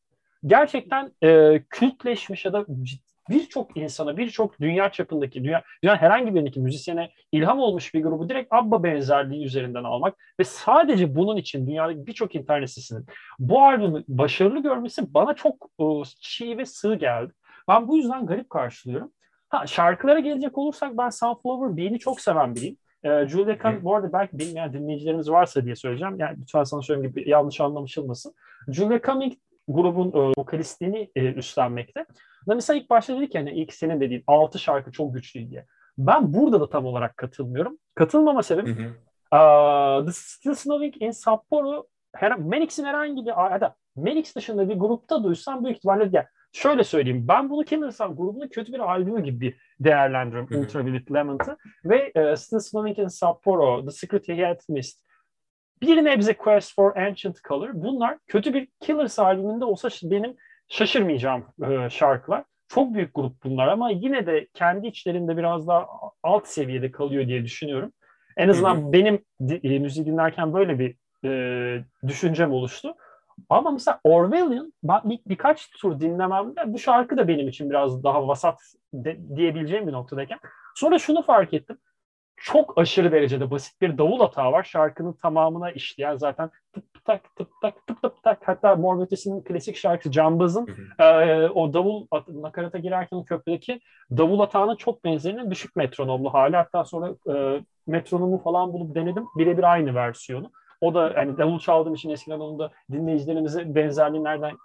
gerçekten 0.47 1.12
e, 1.23 1.62
kültleşmiş 1.71 2.44
ya 2.44 2.52
da 2.52 2.64
birçok 3.31 3.76
insana, 3.76 4.16
birçok 4.16 4.61
dünya 4.61 4.93
çapındaki, 4.93 5.45
dünya, 5.45 5.62
dünya 5.83 5.97
herhangi 5.97 6.35
birindeki 6.35 6.61
müzisyene 6.61 7.11
ilham 7.33 7.59
olmuş 7.59 7.95
bir 7.95 8.02
grubu 8.02 8.28
direkt 8.28 8.52
ABBA 8.52 8.83
benzerliği 8.83 9.45
üzerinden 9.45 9.85
almak 9.85 10.14
ve 10.40 10.45
sadece 10.45 11.14
bunun 11.14 11.37
için 11.37 11.66
dünyadaki 11.66 12.07
birçok 12.07 12.35
internet 12.35 12.71
sitesinin 12.71 13.07
bu 13.38 13.62
albümü 13.62 14.04
başarılı 14.09 14.62
görmesi 14.62 15.14
bana 15.14 15.35
çok 15.35 15.71
e, 15.81 15.85
çiğ 16.21 16.59
ve 16.59 16.64
sığ 16.64 16.95
geldi. 16.95 17.33
Ben 17.69 17.88
bu 17.88 17.97
yüzden 17.97 18.26
garip 18.26 18.50
karşılıyorum. 18.50 19.12
Ha, 19.49 19.66
şarkılara 19.66 20.21
gelecek 20.21 20.59
olursak 20.59 20.99
ben 20.99 21.09
Sunflower 21.09 21.76
Bean'i 21.76 21.99
çok 21.99 22.21
seven 22.21 22.54
biriyim. 22.54 22.76
E, 23.04 23.28
Julia 23.28 23.59
Cumming, 23.59 23.85
bu 23.85 23.95
arada 23.95 24.12
belki 24.12 24.38
bilmeyen 24.38 24.73
dinleyicilerimiz 24.73 25.31
varsa 25.31 25.64
diye 25.64 25.76
söyleyeceğim. 25.76 26.16
Yani 26.19 26.38
lütfen 26.40 26.64
sana 26.64 26.83
söyleyeyim 26.83 27.12
gibi 27.12 27.31
yanlış 27.31 27.61
anlaşılmasın. 27.61 28.35
Julia 28.69 29.00
Cumming 29.00 29.33
grubun 29.69 30.09
e, 30.09 30.33
vokalistliğini 30.38 31.11
e, 31.16 31.33
üstlenmekte. 31.33 32.07
Mesela 32.47 32.79
ilk 32.79 32.91
başta 32.91 33.17
dedik 33.17 33.35
yani 33.35 33.51
ilk 33.51 33.75
senin 33.75 34.01
dediğin 34.01 34.25
6 34.27 34.59
şarkı 34.59 34.93
çok 34.93 35.15
güçlü 35.15 35.51
diye. 35.51 35.67
Ben 35.99 36.35
burada 36.35 36.61
da 36.61 36.69
tam 36.69 36.87
olarak 36.87 37.17
katılmıyorum. 37.17 37.79
Katılmama 37.95 38.43
sebebim 38.43 38.97
uh, 39.33 40.07
The 40.07 40.13
Still 40.13 40.55
Snowing 40.55 41.03
in 41.03 41.11
Sapporo 41.11 41.87
her, 42.15 42.39
Manix'in 42.39 42.85
herhangi 42.85 43.27
bir 43.27 43.51
ya 43.53 43.61
da 43.61 43.75
Manix 43.97 44.37
dışında 44.37 44.69
bir 44.69 44.75
grupta 44.75 45.25
duysam 45.25 45.65
büyük 45.65 45.77
ihtimalle 45.77 46.09
ya 46.13 46.29
şöyle 46.53 46.85
söyleyeyim 46.85 47.29
ben 47.29 47.51
bunu 47.51 47.65
Killers'ın 47.65 48.17
grubunun 48.17 48.49
kötü 48.49 48.73
bir 48.73 48.79
albümü 48.79 49.23
gibi 49.23 49.57
değerlendiriyorum 49.81 50.61
Ultraviolet 50.61 51.13
Lemon'ı 51.13 51.57
ve 51.85 52.13
uh, 52.17 52.37
Still 52.37 52.59
Snowing 52.59 52.99
in 52.99 53.09
Sapporo, 53.09 53.85
The 53.85 53.91
Secret 53.91 54.29
He 54.29 54.45
Had 54.45 54.61
Missed 54.69 55.05
bir 55.83 56.05
nebze 56.05 56.37
Quest 56.37 56.75
for 56.75 56.97
Ancient 56.97 57.43
Color 57.49 57.71
bunlar 57.75 58.19
kötü 58.27 58.55
bir 58.55 58.69
Killers 58.81 59.19
albümünde 59.19 59.65
olsa 59.65 59.89
benim 60.03 60.37
şaşırmayacağım 60.75 61.45
e, 61.62 61.90
şarkılar. 61.90 62.45
Çok 62.69 62.95
büyük 62.95 63.14
grup 63.14 63.45
bunlar 63.45 63.69
ama 63.69 63.90
yine 63.90 64.26
de 64.26 64.49
kendi 64.54 64.87
içlerinde 64.87 65.37
biraz 65.37 65.69
daha 65.69 65.87
alt 66.23 66.47
seviyede 66.47 66.90
kalıyor 66.90 67.28
diye 67.28 67.45
düşünüyorum. 67.45 67.93
En 68.37 68.49
azından 68.49 68.76
hı 68.76 68.81
hı. 68.81 68.93
benim 68.93 69.25
e, 69.62 69.78
müziği 69.78 70.07
dinlerken 70.07 70.54
böyle 70.54 70.78
bir 70.78 70.97
e, 71.28 71.85
düşüncem 72.07 72.52
oluştu. 72.52 72.95
Ama 73.49 73.71
mesela 73.71 74.00
Orwellian 74.04 74.73
bir, 74.85 75.21
birkaç 75.26 75.71
tur 75.71 76.00
dinlememde 76.00 76.73
bu 76.73 76.78
şarkı 76.78 77.16
da 77.16 77.28
benim 77.28 77.49
için 77.49 77.71
biraz 77.71 78.04
daha 78.04 78.28
vasat 78.28 78.61
de, 78.95 79.19
diyebileceğim 79.37 79.87
bir 79.87 79.93
noktadayken. 79.93 80.38
Sonra 80.75 80.99
şunu 80.99 81.23
fark 81.23 81.54
ettim 81.54 81.78
çok 82.37 82.79
aşırı 82.79 83.12
derecede 83.12 83.50
basit 83.50 83.81
bir 83.81 83.99
davul 83.99 84.21
hata 84.21 84.53
var. 84.53 84.62
Şarkının 84.62 85.12
tamamına 85.12 85.71
işleyen 85.71 86.17
zaten 86.17 86.50
tıp 86.73 87.05
tak 87.05 87.37
tıp 87.37 87.49
tak 87.62 87.87
tıp 87.87 88.03
tıp 88.03 88.23
tak 88.23 88.38
hatta 88.45 88.76
Mor 88.76 89.03
Ötesi'nin 89.03 89.43
klasik 89.43 89.76
şarkısı 89.76 90.11
Cambaz'ın 90.11 90.69
e, 90.99 91.05
o 91.49 91.73
davul 91.73 92.07
nakarata 92.29 92.79
girerken 92.79 93.25
köprüdeki 93.25 93.81
davul 94.11 94.41
hatağının 94.41 94.76
çok 94.76 95.05
benzerinin 95.05 95.50
düşük 95.50 95.76
metronomlu 95.76 96.35
hali. 96.35 96.57
Hatta 96.57 96.85
sonra 96.85 97.14
e, 97.35 97.61
metronomu 97.87 98.38
falan 98.38 98.73
bulup 98.73 98.95
denedim. 98.95 99.25
Birebir 99.37 99.73
aynı 99.73 99.95
versiyonu. 99.95 100.50
O 100.81 100.95
da 100.95 101.12
hani 101.14 101.38
davul 101.38 101.59
çaldığım 101.59 101.95
için 101.95 102.11
eskiden 102.11 102.41
onu 102.41 102.59
da 102.59 102.71
dinleyicilerimize 102.93 103.75
benzerliği 103.75 104.25
nereden 104.25 104.57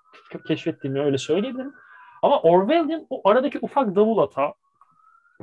keşfettiğimi 0.48 1.02
öyle 1.02 1.18
söyleyebilirim. 1.18 1.74
Ama 2.22 2.42
Orwellian 2.42 3.08
o 3.10 3.30
aradaki 3.30 3.60
ufak 3.62 3.96
davul 3.96 4.18
hata, 4.18 4.54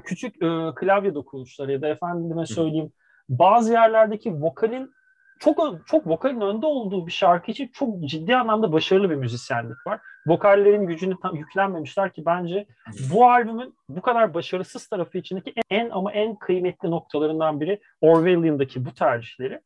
küçük 0.04 0.42
e, 0.42 0.74
klavye 0.76 1.14
dokunuşları 1.14 1.72
ya 1.72 1.82
da 1.82 1.88
efendime 1.88 2.46
söyleyeyim 2.46 2.92
bazı 3.28 3.72
yerlerdeki 3.72 4.42
vokalin 4.42 4.96
çok 5.38 5.86
çok 5.86 6.06
vokalin 6.06 6.40
önde 6.40 6.66
olduğu 6.66 7.06
bir 7.06 7.12
şarkı 7.12 7.50
için 7.50 7.70
çok 7.72 8.00
ciddi 8.00 8.36
anlamda 8.36 8.72
başarılı 8.72 9.10
bir 9.10 9.14
müzisyenlik 9.14 9.86
var. 9.86 10.00
Vokallerin 10.26 10.86
gücünü 10.86 11.14
tam 11.22 11.36
yüklenmemişler 11.36 12.12
ki 12.12 12.22
bence 12.26 12.66
bu 13.12 13.30
albümün 13.30 13.74
bu 13.88 14.00
kadar 14.00 14.34
başarısız 14.34 14.86
tarafı 14.86 15.18
içindeki 15.18 15.54
en 15.70 15.90
ama 15.90 16.12
en 16.12 16.36
kıymetli 16.36 16.90
noktalarından 16.90 17.60
biri 17.60 17.80
Orwellian'daki 18.00 18.84
bu 18.84 18.94
tercihleri. 18.94 19.60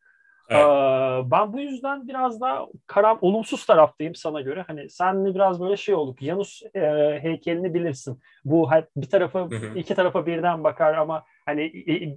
Evet. 0.50 0.62
Ee, 0.62 1.30
ben 1.30 1.52
bu 1.52 1.60
yüzden 1.60 2.08
biraz 2.08 2.40
daha 2.40 2.66
karam 2.86 3.18
olumsuz 3.20 3.66
taraftayım 3.66 4.14
sana 4.14 4.40
göre. 4.40 4.64
Hani 4.66 4.90
senle 4.90 5.34
biraz 5.34 5.60
böyle 5.60 5.76
şey 5.76 5.94
olduk. 5.94 6.18
Janus 6.20 6.62
e, 6.74 7.18
heykelini 7.22 7.74
bilirsin. 7.74 8.20
Bu 8.44 8.70
bir 8.96 9.10
tarafa 9.10 9.48
iki 9.74 9.94
tarafa 9.94 10.26
birden 10.26 10.64
bakar 10.64 10.94
ama 10.94 11.24
hani 11.46 11.62
e, 11.62 12.14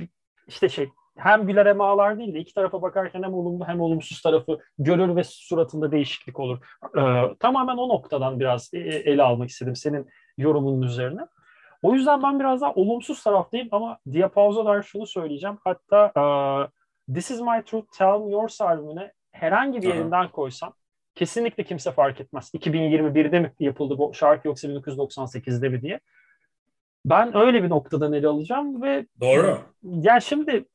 işte 0.48 0.70
şey 0.70 0.90
hem 1.18 1.48
güler 1.48 1.66
hem 1.66 1.82
ağlar 1.82 2.18
değil 2.18 2.34
de 2.34 2.40
iki 2.40 2.54
tarafa 2.54 2.82
bakarken 2.82 3.24
hem 3.24 3.34
olumlu 3.34 3.68
hem 3.68 3.82
olumsuz 3.82 4.22
tarafı 4.22 4.60
görür 4.80 5.16
ve 5.16 5.24
suratında 5.24 5.92
değişiklik 5.92 6.40
olur. 6.40 6.60
Ee, 6.98 7.36
tamamen 7.40 7.78
o 7.78 7.90
noktadan 7.90 8.40
biraz 8.40 8.74
e, 8.74 8.80
e, 8.80 8.82
ele 8.82 9.24
almak 9.24 9.50
istedim 9.50 9.76
senin 9.76 10.08
yorumunun 10.38 10.82
üzerine. 10.82 11.22
O 11.82 11.94
yüzden 11.94 12.24
ben 12.24 12.40
biraz 12.40 12.62
daha 12.62 12.74
olumsuz 12.74 13.24
taraftayım 13.24 13.68
ama 13.72 13.98
Diapause'a 14.12 14.66
dair 14.66 14.84
şunu 14.84 15.08
söyleyeceğim. 15.08 15.58
Hatta 15.64 16.12
uh, 16.18 16.83
This 17.14 17.32
Is 17.32 17.42
My 17.42 17.64
Truth, 17.66 17.98
Tell 17.98 18.20
Me 18.20 18.32
Yours 18.32 18.62
albümüne 18.62 19.12
herhangi 19.32 19.82
bir 19.82 19.88
yerinden 19.88 20.28
koysam 20.28 20.74
kesinlikle 21.16 21.64
kimse 21.64 21.92
fark 21.92 22.22
etmez. 22.22 22.52
2021'de 22.54 23.40
mi 23.40 23.54
yapıldı 23.60 23.98
bu 23.98 24.14
şarkı 24.14 24.48
yoksa 24.48 24.68
1998'de 24.68 25.70
mi 25.70 25.82
diye. 25.82 26.00
Ben 27.06 27.38
öyle 27.38 27.64
bir 27.64 27.70
noktadan 27.70 28.14
ele 28.14 28.28
alacağım 28.28 28.82
ve 28.82 29.06
Doğru. 29.22 29.60
Yani 29.84 30.22
şimdi 30.22 30.66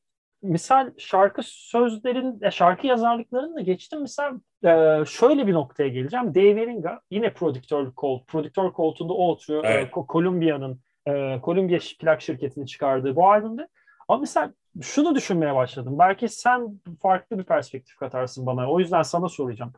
misal 0.41 0.91
şarkı 0.97 1.41
sözlerin, 1.43 2.49
şarkı 2.49 2.87
yazarlıklarını 2.87 3.55
da 3.55 3.61
geçtim. 3.61 4.01
Misal 4.01 4.39
e, 4.63 5.05
şöyle 5.05 5.47
bir 5.47 5.53
noktaya 5.53 5.89
geleceğim. 5.89 6.35
Dave 6.35 6.61
Eringa 6.61 7.01
yine 7.11 7.33
prodüktör 7.33 7.91
koltuğu, 7.91 8.25
prodüktör 8.25 8.71
koltuğunda 8.71 9.13
o 9.13 9.27
oturuyor. 9.27 9.63
E, 9.63 9.67
evet. 9.67 9.93
Columbia'nın, 10.09 10.79
e, 11.07 11.39
Columbia 11.43 11.79
plak 11.99 12.21
şirketini 12.21 12.67
çıkardığı 12.67 13.15
bu 13.15 13.31
albümde. 13.31 13.67
Ama 14.07 14.19
mesela 14.19 14.53
şunu 14.81 15.15
düşünmeye 15.15 15.55
başladım. 15.55 15.99
Belki 15.99 16.29
sen 16.29 16.79
farklı 17.01 17.39
bir 17.39 17.43
perspektif 17.43 17.95
katarsın 17.95 18.45
bana. 18.45 18.71
O 18.71 18.79
yüzden 18.79 19.01
sana 19.01 19.29
soracağım. 19.29 19.73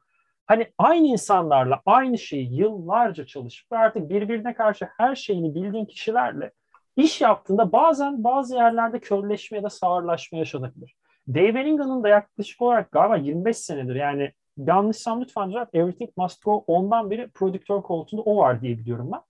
Hani 0.48 0.72
aynı 0.78 1.08
insanlarla 1.08 1.82
aynı 1.86 2.18
şeyi 2.18 2.56
yıllarca 2.56 3.26
çalışıp 3.26 3.72
ve 3.72 3.78
artık 3.78 4.10
birbirine 4.10 4.54
karşı 4.54 4.90
her 4.98 5.16
şeyini 5.16 5.56
bildiğin 5.56 5.86
kişilerle 5.86 6.52
iş 6.96 7.22
yaptığında 7.22 7.72
bazen 7.72 8.24
bazı 8.24 8.56
yerlerde 8.56 9.00
körleşme 9.00 9.58
ya 9.58 9.64
da 9.64 9.70
sağırlaşma 9.70 10.38
yaşanabilir. 10.38 10.96
Dave 11.28 11.60
Ellingham'ın 11.62 12.04
da 12.04 12.10
yaklaşık 12.10 12.62
olarak 12.62 12.92
galiba 12.92 13.18
25 13.18 13.58
senedir 13.58 13.96
yani 13.96 14.32
yanlışsam 14.58 15.22
lütfen 15.22 15.50
düzelt 15.50 15.70
Everything 15.74 16.10
Must 16.18 16.44
Go 16.44 16.64
ondan 16.68 17.12
beri 17.12 17.30
prodüktör 17.30 17.82
koltuğunda 17.82 18.22
o 18.22 18.38
var 18.38 18.62
diye 18.62 18.78
biliyorum 18.78 19.10
ben. 19.14 19.22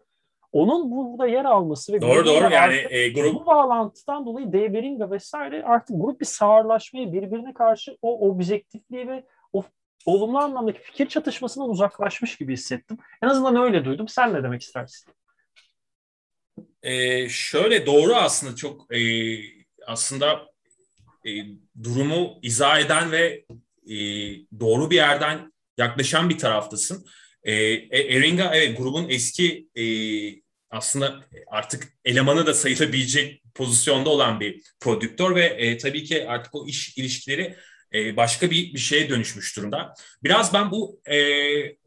Onun 0.51 0.91
burada 0.91 1.27
yer 1.27 1.45
alması 1.45 1.93
ve 1.93 2.01
doğru 2.01 2.25
doğru 2.25 2.53
yani 2.53 2.85
e, 2.89 3.09
grup 3.09 3.33
bu 3.33 3.45
bağlantıdan 3.45 4.25
dolayı 4.25 4.53
Dave 4.53 4.77
Eringa 4.77 5.11
vesaire 5.11 5.63
artık 5.63 6.01
grup 6.01 6.21
bir 6.21 6.25
sağırlaşmayı 6.25 7.13
birbirine 7.13 7.53
karşı 7.53 7.97
o 8.01 8.29
objektifliği 8.29 9.07
ve 9.07 9.23
o 9.53 9.63
olumlu 10.05 10.39
anlamdaki 10.39 10.79
fikir 10.81 11.05
çatışmasından 11.05 11.69
uzaklaşmış 11.69 12.37
gibi 12.37 12.53
hissettim. 12.53 12.97
En 13.23 13.27
azından 13.27 13.55
öyle 13.55 13.85
duydum. 13.85 14.07
Sen 14.07 14.33
ne 14.33 14.43
demek 14.43 14.61
istersin? 14.61 15.11
E, 16.83 17.29
şöyle 17.29 17.85
doğru 17.85 18.15
aslında 18.15 18.55
çok 18.55 18.95
e, 18.95 19.01
aslında 19.87 20.51
e, 21.25 21.29
durumu 21.83 22.39
izah 22.41 22.79
eden 22.79 23.11
ve 23.11 23.45
e, 23.89 23.95
doğru 24.59 24.89
bir 24.89 24.95
yerden 24.95 25.53
yaklaşan 25.77 26.29
bir 26.29 26.37
taraftasın. 26.37 27.05
E, 27.43 27.53
e 27.53 28.15
Eringa 28.15 28.51
evet 28.55 28.77
grubun 28.77 29.09
eski 29.09 29.67
e, 29.75 29.83
aslında 30.71 31.19
artık 31.47 31.93
elemanı 32.05 32.45
da 32.45 32.53
sayılabilecek 32.53 33.43
pozisyonda 33.55 34.09
olan 34.09 34.39
bir 34.39 34.61
prodüktör 34.79 35.35
ve 35.35 35.45
e, 35.45 35.77
tabii 35.77 36.03
ki 36.03 36.27
artık 36.27 36.55
o 36.55 36.67
iş 36.67 36.97
ilişkileri 36.97 37.55
e, 37.93 38.17
başka 38.17 38.51
bir 38.51 38.73
bir 38.73 38.79
şeye 38.79 39.09
dönüşmüş 39.09 39.57
durumda. 39.57 39.93
Biraz 40.23 40.53
ben 40.53 40.71
bu 40.71 41.01
e, 41.11 41.17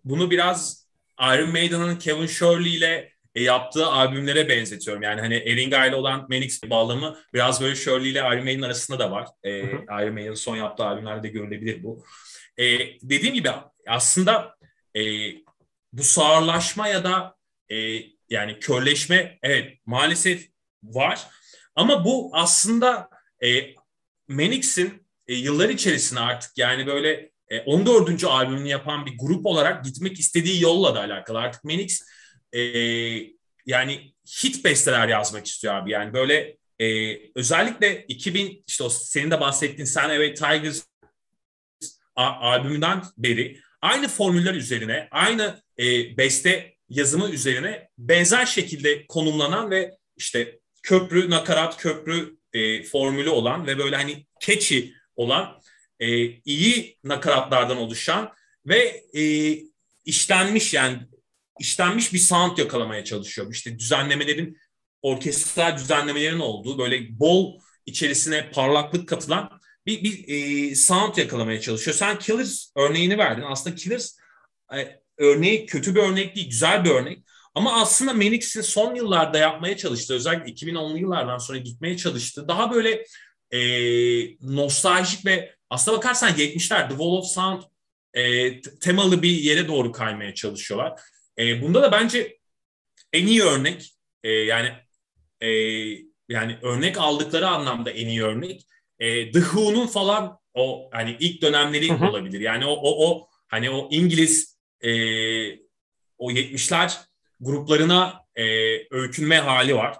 bunu 0.04 0.30
biraz 0.30 0.88
Iron 1.20 1.50
Maiden'ın 1.50 1.96
Kevin 1.96 2.26
Shirley 2.26 2.74
ile 2.74 3.12
e, 3.34 3.42
yaptığı 3.42 3.86
albümlere 3.86 4.48
benzetiyorum. 4.48 5.02
Yani 5.02 5.20
hani 5.20 5.34
Eringa 5.34 5.86
ile 5.86 5.96
olan 5.96 6.26
Manix 6.28 6.62
bağlamı 6.70 7.18
biraz 7.34 7.60
böyle 7.60 7.74
Shirley 7.74 8.10
ile 8.10 8.18
Iron 8.18 8.44
Maiden 8.44 8.62
arasında 8.62 8.98
da 8.98 9.10
var. 9.10 9.28
E, 9.42 9.58
Iron 9.60 10.12
Maiden'ın 10.12 10.34
son 10.34 10.56
yaptığı 10.56 10.84
albümlerde 10.84 11.28
görülebilir 11.28 11.82
bu. 11.82 12.04
E, 12.58 12.64
dediğim 13.02 13.34
gibi 13.34 13.50
aslında 13.88 14.56
e, 14.96 15.02
bu 15.92 16.02
sağırlaşma 16.02 16.88
ya 16.88 17.04
da 17.04 17.36
e, 17.70 18.00
yani 18.30 18.58
körleşme 18.58 19.38
evet 19.42 19.78
maalesef 19.87 20.48
var. 20.82 21.26
Ama 21.74 22.04
bu 22.04 22.30
aslında 22.32 23.10
e, 23.44 23.74
Manix'in 24.28 25.06
e, 25.26 25.34
yıllar 25.34 25.68
içerisinde 25.68 26.20
artık 26.20 26.58
yani 26.58 26.87
böyle 26.87 27.30
e, 27.48 27.60
14. 27.60 28.24
albümünü 28.24 28.68
yapan 28.68 29.06
bir 29.06 29.18
grup 29.18 29.46
olarak 29.46 29.84
gitmek 29.84 30.20
istediği 30.20 30.62
yolla 30.62 30.94
da 30.94 31.00
alakalı. 31.00 31.38
Artık 31.38 31.64
Manix 31.64 32.02
e, 32.52 32.60
yani 33.66 34.14
hit 34.44 34.64
besteler 34.64 35.08
yazmak 35.08 35.46
istiyor 35.46 35.74
abi. 35.74 35.90
Yani 35.90 36.12
böyle 36.12 36.56
e, 36.78 37.18
özellikle 37.34 38.04
2000 38.08 38.64
işte 38.66 38.84
o 38.84 38.88
senin 38.88 39.30
de 39.30 39.40
bahsettiğin 39.40 39.84
Sen 39.84 40.10
Evet 40.10 40.37
Tigers 40.37 40.82
albümünden 42.16 43.02
beri 43.18 43.60
aynı 43.82 44.08
formüller 44.08 44.54
üzerine, 44.54 45.08
aynı 45.10 45.62
e, 45.78 46.16
beste 46.16 46.73
yazımı 46.96 47.30
üzerine 47.30 47.88
benzer 47.98 48.46
şekilde 48.46 49.07
konumlanan 49.07 49.70
ve 49.70 49.90
işte 50.16 50.59
köprü, 50.83 51.30
nakarat, 51.30 51.76
köprü 51.76 52.37
e, 52.52 52.83
formülü 52.83 53.28
olan 53.28 53.66
ve 53.66 53.78
böyle 53.78 53.96
hani 53.96 54.26
catchy 54.40 54.92
olan 55.16 55.61
e, 56.00 56.26
iyi 56.26 56.98
nakaratlardan 57.04 57.76
oluşan 57.76 58.33
ve 58.66 59.04
e, 59.14 59.57
işlenmiş 60.04 60.74
yani 60.74 60.98
işlenmiş 61.61 62.12
bir 62.12 62.18
sound 62.18 62.59
yakalamaya 62.59 63.04
çalışıyor. 63.04 63.52
İşte 63.52 63.78
düzenlemelerin, 63.78 64.59
orkestral 65.02 65.76
düzenlemelerin 65.76 66.38
olduğu 66.38 66.78
böyle 66.78 67.18
bol 67.20 67.61
içerisine 67.87 68.50
parlaklık 68.50 69.09
katılan 69.09 69.61
bir, 69.87 70.04
bir 70.04 70.24
e, 70.28 70.74
sound 70.74 71.16
yakalamaya 71.16 71.61
çalışıyor. 71.61 71.96
Sen 71.96 72.18
Killers 72.18 72.72
örneğini 72.76 73.18
verdin. 73.18 73.42
Aslında 73.42 73.76
Killers 73.76 74.16
e, 74.76 75.03
örneği 75.18 75.66
kötü 75.66 75.94
bir 75.94 76.00
örnek 76.00 76.37
değil, 76.37 76.50
güzel 76.50 76.85
bir 76.85 76.90
örnek. 76.90 77.18
Ama 77.55 77.83
aslında 77.83 78.12
Manix'in 78.12 78.61
son 78.61 78.94
yıllarda 78.94 79.38
yapmaya 79.38 79.77
çalıştığı, 79.77 80.14
özellikle 80.14 80.53
2010'lu 80.53 80.98
yıllardan 80.98 81.38
sonra 81.38 81.59
gitmeye 81.59 81.96
çalıştığı 81.96 82.48
daha 82.48 82.72
böyle 82.72 83.05
e, 83.50 83.61
nostaljik 84.40 85.27
ve 85.27 85.55
aslına 85.70 85.96
bakarsan 85.96 86.31
70'ler 86.31 86.88
The 86.88 86.88
Wall 86.88 87.07
of 87.07 87.27
Sound 87.27 87.62
e, 88.14 88.61
temalı 88.61 89.22
bir 89.22 89.31
yere 89.31 89.68
doğru 89.68 89.92
kaymaya 89.92 90.35
çalışıyorlar. 90.35 91.00
E, 91.38 91.62
bunda 91.62 91.83
da 91.83 91.92
bence 91.92 92.38
en 93.12 93.27
iyi 93.27 93.42
örnek 93.42 93.94
e, 94.22 94.31
yani 94.31 94.72
e, 95.40 95.48
yani 96.29 96.59
örnek 96.62 96.98
aldıkları 96.98 97.48
anlamda 97.48 97.90
en 97.90 98.09
iyi 98.09 98.22
örnek 98.22 98.66
e, 98.98 99.33
The 99.33 99.40
Who'nun 99.40 99.87
falan 99.87 100.38
o 100.55 100.88
hani 100.92 101.16
ilk 101.20 101.42
dönemleri 101.42 101.92
olabilir. 101.92 102.40
Yani 102.40 102.66
o 102.66 102.72
o 102.72 103.11
o 103.11 103.29
hani 103.48 103.70
o 103.70 103.88
İngiliz 103.90 104.53
e, 104.80 104.90
o 106.18 106.30
70'ler 106.30 106.96
gruplarına 107.40 108.24
e, 108.37 108.44
öykünme 108.90 109.38
hali 109.38 109.74
var. 109.74 109.98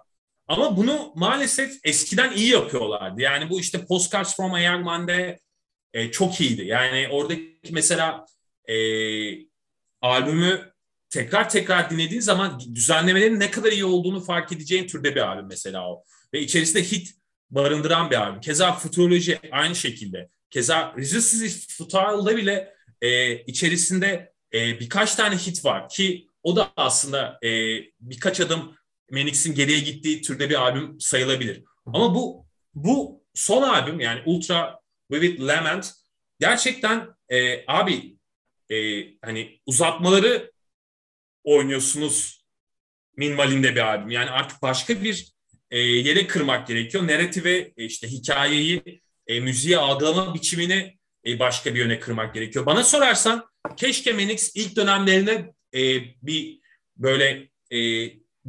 Ama 0.49 0.77
bunu 0.77 1.13
maalesef 1.17 1.73
eskiden 1.85 2.33
iyi 2.33 2.51
yapıyorlardı. 2.51 3.21
Yani 3.21 3.51
bu 3.51 3.61
işte 3.61 3.87
Postcards 3.87 4.37
from 4.37 4.55
a 4.55 4.61
Young 4.61 4.85
Man'de 4.85 5.39
e, 5.93 6.11
çok 6.11 6.41
iyiydi. 6.41 6.65
Yani 6.65 7.09
oradaki 7.11 7.59
mesela 7.71 8.27
e, 8.69 8.77
albümü 10.01 10.73
tekrar 11.11 11.51
tekrar 11.51 11.91
dinlediğin 11.91 12.21
zaman 12.21 12.61
düzenlemelerin 12.75 13.41
ne 13.41 13.51
kadar 13.51 13.73
iyi 13.73 13.85
olduğunu 13.85 14.21
fark 14.21 14.53
edeceğin 14.53 14.87
türde 14.87 15.15
bir 15.15 15.21
albüm 15.21 15.47
mesela 15.47 15.91
o. 15.91 16.05
Ve 16.35 16.41
içerisinde 16.41 16.83
hit 16.83 17.15
barındıran 17.51 18.11
bir 18.11 18.17
albüm. 18.17 18.41
Keza 18.41 18.73
Futuroloji 18.73 19.39
aynı 19.53 19.75
şekilde. 19.75 20.29
Keza 20.51 20.95
Resistance 20.97 21.55
Futile'da 21.69 22.37
bile 22.37 22.75
e, 23.03 23.37
içerisinde 23.45 24.34
e, 24.55 24.81
birkaç 24.81 25.15
tane 25.15 25.37
hit 25.37 25.65
var 25.65 25.89
ki 25.89 26.29
o 26.43 26.57
da 26.57 26.73
aslında 26.77 27.39
e, 27.43 27.49
birkaç 28.01 28.41
adım 28.41 28.77
Manix'in 29.11 29.55
geriye 29.55 29.81
gittiği 29.81 30.23
türde 30.23 30.51
bir 30.51 30.63
albüm 30.63 31.01
sayılabilir. 31.01 31.63
Ama 31.87 32.15
bu 32.15 32.47
bu 32.75 33.25
son 33.35 33.63
albüm 33.63 34.01
yani 34.01 34.23
Ultra 34.27 34.81
Vivid 35.11 35.41
Lament 35.41 35.93
gerçekten 36.41 37.09
e, 37.29 37.65
abi 37.67 38.17
e, 38.71 38.77
hani 39.21 39.61
uzatmaları 39.67 40.53
oynuyorsunuz 41.45 42.45
minvalinde 43.17 43.75
bir 43.75 43.81
albüm. 43.81 44.11
Yani 44.11 44.31
artık 44.31 44.63
başka 44.63 45.03
bir 45.03 45.33
e, 45.71 45.79
yere 45.79 46.27
kırmak 46.27 46.67
gerekiyor. 46.67 47.09
Narrative, 47.09 47.73
e, 47.77 47.85
işte 47.85 48.09
hikayeyi, 48.09 49.03
e, 49.27 49.41
müziği 49.41 49.79
algılama 49.79 50.35
biçimini 50.35 50.99
e, 51.27 51.39
başka 51.39 51.75
bir 51.75 51.79
yöne 51.79 52.01
kırmak 52.01 52.35
gerekiyor. 52.35 52.67
Bana 52.67 52.85
sorarsan 52.85 53.54
keşke 53.77 54.13
Menix 54.13 54.53
ilk 54.55 54.77
dönemlerine 54.77 55.53
e, 55.75 56.01
bir 56.23 56.61
böyle 56.97 57.49
e, 57.71 57.79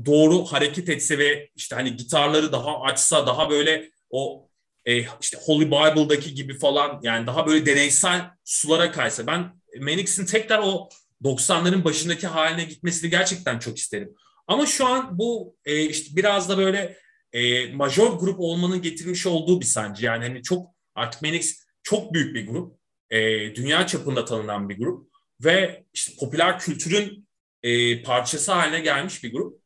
doğru 0.06 0.45
hareket 0.45 0.89
etse 0.89 1.17
ve 1.17 1.49
işte 1.56 1.75
hani 1.75 1.95
gitarları 1.95 2.51
daha 2.51 2.82
açsa, 2.82 3.28
daha 3.28 3.49
böyle 3.49 3.91
o 4.10 4.49
e, 4.86 4.99
işte 5.21 5.38
Holy 5.45 5.65
Bible'daki 5.67 6.34
gibi 6.34 6.58
falan 6.58 6.99
yani 7.04 7.28
daha 7.28 7.47
böyle 7.47 7.65
deneysel 7.65 8.32
sulara 8.43 8.91
kaysa. 8.91 9.28
Ben 9.28 9.62
Menix'in 9.80 10.25
tekrar 10.25 10.60
o 10.63 10.89
90'ların 11.23 11.84
başındaki 11.84 12.28
haline 12.28 12.63
gitmesini 12.63 13.10
gerçekten 13.10 13.60
çok 13.60 13.78
isterim. 13.78 14.15
Ama 14.47 14.65
şu 14.65 14.86
an 14.86 15.19
bu 15.19 15.58
e, 15.65 15.82
işte 15.84 16.15
biraz 16.15 16.49
da 16.49 16.58
böyle 16.58 16.97
e, 17.34 17.73
major 17.73 18.19
grup 18.19 18.39
olmanın 18.39 18.82
getirmiş 18.82 19.25
olduğu 19.25 19.62
bir 19.62 19.65
sancı. 19.65 20.06
Yani 20.06 20.23
hani 20.28 20.43
çok 20.43 20.67
artık 20.95 21.21
Menix 21.21 21.65
çok 21.84 22.13
büyük 22.13 22.36
bir 22.36 22.47
grup. 22.47 22.80
E, 23.09 23.19
dünya 23.55 23.87
çapında 23.87 24.25
tanınan 24.25 24.69
bir 24.69 24.77
grup 24.77 25.09
ve 25.43 25.83
işte 25.93 26.13
popüler 26.19 26.59
kültürün 26.59 27.27
e, 27.63 28.03
parçası 28.03 28.51
haline 28.51 28.79
gelmiş 28.79 29.23
bir 29.23 29.31
grup. 29.31 29.61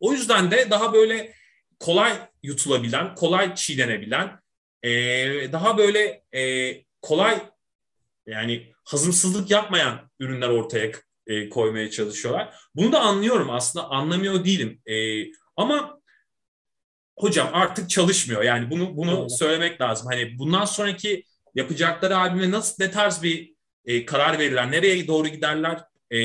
O 0.00 0.12
yüzden 0.12 0.50
de 0.50 0.70
daha 0.70 0.92
böyle 0.92 1.34
kolay 1.78 2.12
yutulabilen, 2.42 3.14
kolay 3.14 3.54
çiğnenebilen, 3.54 4.40
e, 4.82 4.90
daha 5.52 5.78
böyle 5.78 6.24
e, 6.34 6.74
kolay 7.02 7.42
yani 8.26 8.72
hazımsızlık 8.84 9.50
yapmayan 9.50 10.10
ürünler 10.20 10.48
ortaya 10.48 10.92
e, 11.26 11.48
koymaya 11.48 11.90
çalışıyorlar. 11.90 12.54
Bunu 12.74 12.92
da 12.92 13.00
anlıyorum 13.00 13.50
aslında 13.50 13.90
anlamıyor 13.90 14.44
değilim. 14.44 14.82
E, 14.86 15.26
ama 15.56 16.00
hocam 17.18 17.50
artık 17.52 17.90
çalışmıyor. 17.90 18.42
Yani 18.42 18.70
bunu 18.70 18.96
bunu 18.96 19.18
evet. 19.20 19.38
söylemek 19.38 19.80
lazım. 19.80 20.06
Hani 20.12 20.38
bundan 20.38 20.64
sonraki 20.64 21.24
yapacakları 21.54 22.16
albüme 22.16 22.50
nasıl 22.50 22.84
ne 22.84 22.90
tarz 22.90 23.22
bir 23.22 23.54
e, 23.84 24.06
karar 24.06 24.38
verirler, 24.38 24.72
nereye 24.72 25.06
doğru 25.06 25.28
giderler 25.28 25.84
e, 26.12 26.18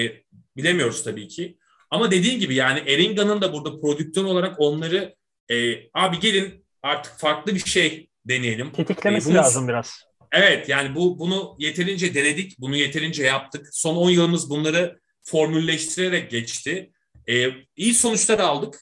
bilemiyoruz 0.58 1.04
tabii 1.04 1.28
ki. 1.28 1.58
Ama 1.90 2.12
dediğin 2.12 2.40
gibi 2.40 2.56
yani 2.56 2.80
Eringa'nın 2.80 3.42
da 3.42 3.54
burada 3.54 3.82
prodüktör 3.82 4.24
olarak 4.24 4.56
onları 4.60 5.16
e, 5.52 5.56
abi 5.94 6.20
gelin 6.20 6.66
artık 6.84 7.20
farklı 7.20 7.56
bir 7.56 7.60
şey 7.60 8.10
deneyelim. 8.26 8.72
Tetiklemesi 8.72 9.30
e, 9.30 9.32
bunu, 9.32 9.38
lazım 9.38 9.68
biraz. 9.68 10.04
Evet 10.32 10.70
yani 10.70 10.96
bu 10.96 11.20
bunu 11.20 11.56
yeterince 11.60 12.14
denedik, 12.14 12.60
bunu 12.60 12.76
yeterince 12.76 13.24
yaptık. 13.24 13.68
Son 13.72 13.96
10 13.96 14.10
yılımız 14.10 14.50
bunları 14.50 15.00
formülleştirerek 15.24 16.32
geçti. 16.32 16.92
E, 17.30 17.48
iyi 17.76 17.94
sonuçlar 17.94 18.40
aldık 18.40 18.82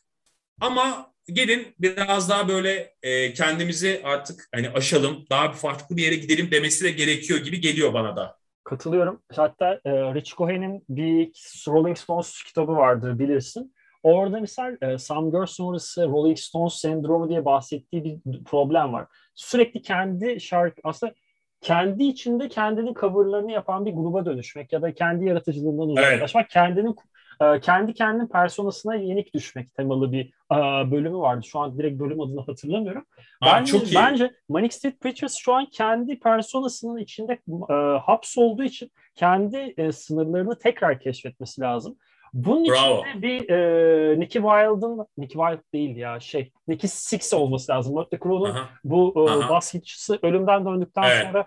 ama 0.61 1.12
gelin 1.27 1.75
biraz 1.79 2.29
daha 2.29 2.47
böyle 2.47 2.93
e, 3.03 3.33
kendimizi 3.33 4.01
artık 4.03 4.49
hani 4.55 4.69
aşalım, 4.69 5.25
daha 5.29 5.49
bir 5.51 5.57
farklı 5.57 5.97
bir 5.97 6.03
yere 6.03 6.15
gidelim 6.15 6.51
demesi 6.51 6.85
de 6.85 6.91
gerekiyor 6.91 7.39
gibi 7.39 7.61
geliyor 7.61 7.93
bana 7.93 8.15
da. 8.15 8.37
Katılıyorum. 8.63 9.21
Hatta 9.35 9.79
e, 9.85 9.91
Rich 9.91 10.35
Cohen'in 10.35 10.85
bir 10.89 11.31
Rolling 11.67 11.97
Stones 11.97 12.43
kitabı 12.43 12.71
vardır 12.71 13.19
bilirsin. 13.19 13.73
Orada 14.03 14.39
misal 14.39 14.77
e, 14.81 14.97
Sam 14.97 15.31
Girl 15.31 15.45
sonrası 15.45 16.07
Rolling 16.07 16.37
Stones 16.37 16.73
sendromu 16.73 17.29
diye 17.29 17.45
bahsettiği 17.45 18.21
bir 18.25 18.43
problem 18.43 18.93
var. 18.93 19.07
Sürekli 19.35 19.81
kendi 19.81 20.41
şarkı 20.41 20.81
aslında 20.83 21.13
kendi 21.61 22.03
içinde 22.03 22.49
kendinin 22.49 22.93
coverlarını 22.93 23.51
yapan 23.51 23.85
bir 23.85 23.91
gruba 23.91 24.25
dönüşmek 24.25 24.73
ya 24.73 24.81
da 24.81 24.93
kendi 24.93 25.25
yaratıcılığından 25.25 25.89
uzaklaşmak, 25.89 26.43
evet. 26.43 26.53
kendinin 26.53 26.95
e, 27.41 27.59
kendi 27.59 27.93
kendinin 27.93 28.27
personasına 28.27 28.95
yenik 28.95 29.33
düşmek 29.33 29.73
temalı 29.75 30.11
bir 30.11 30.25
e, 30.51 30.91
bölümü 30.91 31.17
vardı. 31.17 31.45
Şu 31.45 31.59
an 31.59 31.77
direkt 31.77 31.99
bölüm 31.99 32.21
adını 32.21 32.41
hatırlamıyorum. 32.45 33.05
Aa, 33.41 33.45
bence, 33.45 33.71
çok 33.71 33.91
iyi. 33.91 33.95
bence 33.95 34.31
Manic 34.49 34.75
Street 34.75 34.99
Preachers 35.01 35.35
şu 35.35 35.53
an 35.53 35.65
kendi 35.65 36.19
personasının 36.19 36.97
içinde 36.97 37.39
e, 37.69 37.73
hapsolduğu 37.97 38.63
için 38.63 38.91
kendi 39.15 39.73
e, 39.77 39.91
sınırlarını 39.91 40.59
tekrar 40.59 40.99
keşfetmesi 40.99 41.61
lazım. 41.61 41.97
Bunun 42.33 42.65
Bravo. 42.65 43.01
içinde 43.01 43.21
bir 43.21 43.49
e, 43.49 44.19
Nicky 44.19 44.43
Wild'ın 44.43 45.07
Nicky 45.17 45.45
Wild 45.45 45.73
değil 45.73 45.95
ya 45.95 46.19
şey 46.19 46.51
Nicky 46.67 46.89
Six 46.89 47.33
olması 47.33 47.71
lazım. 47.71 47.95
Mötley 47.95 48.19
Crue'nun 48.19 48.55
bu 48.83 49.13
e, 49.17 49.49
bas 49.49 49.73
hitçisi 49.73 50.19
ölümden 50.21 50.65
döndükten 50.65 51.03
evet. 51.03 51.25
sonra 51.27 51.45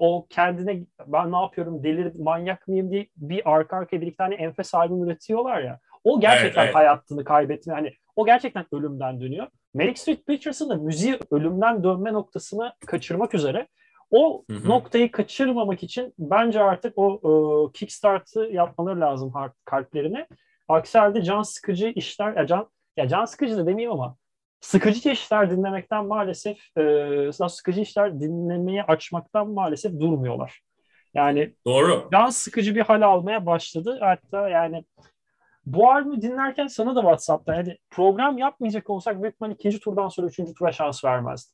o 0.00 0.26
kendine 0.30 0.80
ben 1.06 1.32
ne 1.32 1.36
yapıyorum 1.36 1.84
delir 1.84 2.12
manyak 2.18 2.68
mıyım 2.68 2.90
diye 2.90 3.06
bir 3.16 3.52
arka 3.54 3.76
arkaya 3.76 4.00
bir 4.00 4.06
iki 4.06 4.16
tane 4.16 4.34
enfes 4.34 4.74
albüm 4.74 5.04
üretiyorlar 5.04 5.60
ya. 5.60 5.80
O 6.04 6.20
gerçekten 6.20 6.60
evet, 6.60 6.66
evet. 6.66 6.74
hayatını 6.74 7.24
kaybetme 7.24 7.74
hani 7.74 7.92
o 8.16 8.26
gerçekten 8.26 8.66
ölümden 8.72 9.20
dönüyor. 9.20 9.46
Manic 9.74 10.00
Street 10.00 10.26
Preachers'ın 10.26 10.70
da 10.70 10.76
müziği 10.76 11.18
ölümden 11.30 11.84
dönme 11.84 12.12
noktasını 12.12 12.72
kaçırmak 12.86 13.34
üzere. 13.34 13.68
O 14.10 14.44
hı 14.50 14.56
hı. 14.56 14.68
noktayı 14.68 15.10
kaçırmamak 15.10 15.82
için 15.82 16.14
bence 16.18 16.62
artık 16.62 16.92
o 16.96 17.14
e, 17.14 17.72
kickstart'ı 17.72 18.40
yapmaları 18.40 19.00
lazım 19.00 19.32
kalplerine. 19.64 20.26
Aksi 20.68 20.98
halde 20.98 21.22
can 21.22 21.42
sıkıcı 21.42 21.88
işler, 21.88 22.36
ya 22.36 22.46
can, 22.46 22.68
ya 22.96 23.08
can 23.08 23.24
sıkıcı 23.24 23.56
da 23.56 23.66
demeyeyim 23.66 23.92
ama 23.92 24.16
sıkıcı 24.64 25.10
işler 25.10 25.50
dinlemekten 25.50 26.06
maalesef 26.06 26.78
e, 26.78 27.48
sıkıcı 27.48 27.80
işler 27.80 28.20
dinlemeyi 28.20 28.82
açmaktan 28.82 29.50
maalesef 29.50 29.92
durmuyorlar. 29.92 30.60
Yani 31.14 31.54
Doğru. 31.66 32.08
can 32.12 32.28
sıkıcı 32.28 32.74
bir 32.74 32.80
hal 32.80 33.02
almaya 33.02 33.46
başladı. 33.46 33.98
Hatta 34.00 34.48
yani 34.48 34.84
bu 35.66 35.90
albümü 35.90 36.22
dinlerken 36.22 36.66
sana 36.66 36.96
da 36.96 37.00
WhatsApp'ta 37.00 37.54
yani 37.54 37.78
program 37.90 38.38
yapmayacak 38.38 38.90
olsak 38.90 39.22
büyük 39.22 39.34
ihtimalle 39.34 39.54
ikinci 39.54 39.80
turdan 39.80 40.08
sonra 40.08 40.26
üçüncü 40.26 40.54
tura 40.54 40.72
şans 40.72 41.04
vermezdi. 41.04 41.52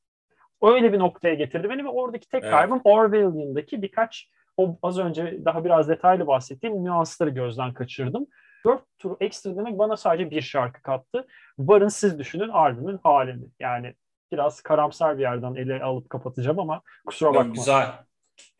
Öyle 0.62 0.92
bir 0.92 0.98
noktaya 0.98 1.34
getirdi 1.34 1.70
beni 1.70 1.84
ve 1.84 1.88
oradaki 1.88 2.28
tek 2.28 2.42
evet. 2.42 2.52
kaybım 2.52 2.80
Orwellian'daki 2.84 3.82
birkaç 3.82 4.30
o 4.56 4.78
az 4.82 4.98
önce 4.98 5.44
daha 5.44 5.64
biraz 5.64 5.88
detaylı 5.88 6.26
bahsettiğim 6.26 6.84
nüansları 6.84 7.30
gözden 7.30 7.74
kaçırdım. 7.74 8.26
Dört 8.64 8.82
tur 8.98 9.16
ekstra 9.20 9.56
demek 9.56 9.78
bana 9.78 9.96
sadece 9.96 10.30
bir 10.30 10.42
şarkı 10.42 10.82
kattı. 10.82 11.26
Varın 11.58 11.88
siz 11.88 12.18
düşünün 12.18 12.48
albümün 12.48 12.98
halini. 13.02 13.44
Yani 13.60 13.94
biraz 14.32 14.60
karamsar 14.60 15.18
bir 15.18 15.22
yerden 15.22 15.54
ele 15.54 15.82
alıp 15.82 16.10
kapatacağım 16.10 16.58
ama 16.58 16.82
kusura 17.06 17.34
bakma. 17.34 17.54
Güzel. 17.54 17.86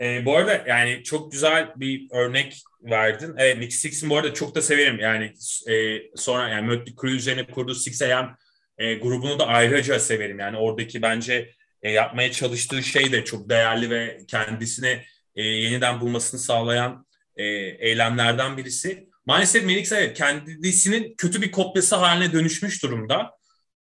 Ee, 0.01 0.25
bu 0.25 0.37
arada 0.37 0.65
yani 0.67 1.03
çok 1.05 1.33
güzel 1.33 1.73
bir 1.77 2.09
örnek 2.13 2.63
verdin. 2.83 3.35
Evet 3.39 3.59
Nick 3.59 3.71
Six'in 3.71 4.11
bu 4.11 4.17
arada 4.17 4.35
çok 4.35 4.55
da 4.55 4.63
severim. 4.63 4.99
Yani 4.99 5.33
e, 5.69 6.03
sonra 6.17 6.49
yani 6.49 6.67
Mötley 6.67 6.95
Crüe 7.01 7.17
üzerine 7.17 7.47
kurduğu 7.47 7.75
Six 7.75 8.03
AM 8.03 8.37
e, 8.79 8.95
grubunu 8.95 9.39
da 9.39 9.47
ayrıca 9.47 10.01
severim. 10.01 10.39
Yani 10.39 10.57
oradaki 10.57 11.03
bence 11.03 11.51
e, 11.83 11.91
yapmaya 11.91 12.33
çalıştığı 12.33 12.83
şey 12.83 13.13
de 13.13 13.25
çok 13.25 13.49
değerli 13.49 13.91
ve 13.91 14.19
kendisine 14.29 15.05
e, 15.35 15.43
yeniden 15.43 16.01
bulmasını 16.01 16.41
sağlayan 16.41 17.07
e, 17.37 17.45
eylemlerden 17.79 18.57
birisi. 18.57 19.10
Maalesef 19.27 19.65
Melix 19.65 19.93
evet 19.93 20.19
kendisinin 20.19 21.15
kötü 21.19 21.43
bir 21.43 21.53
kopyası 21.53 21.97
haline 21.97 22.33
dönüşmüş 22.33 22.83
durumda. 22.83 23.31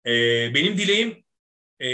E, 0.07 0.11
benim 0.55 0.79
dileğim 0.79 1.25
e, 1.81 1.89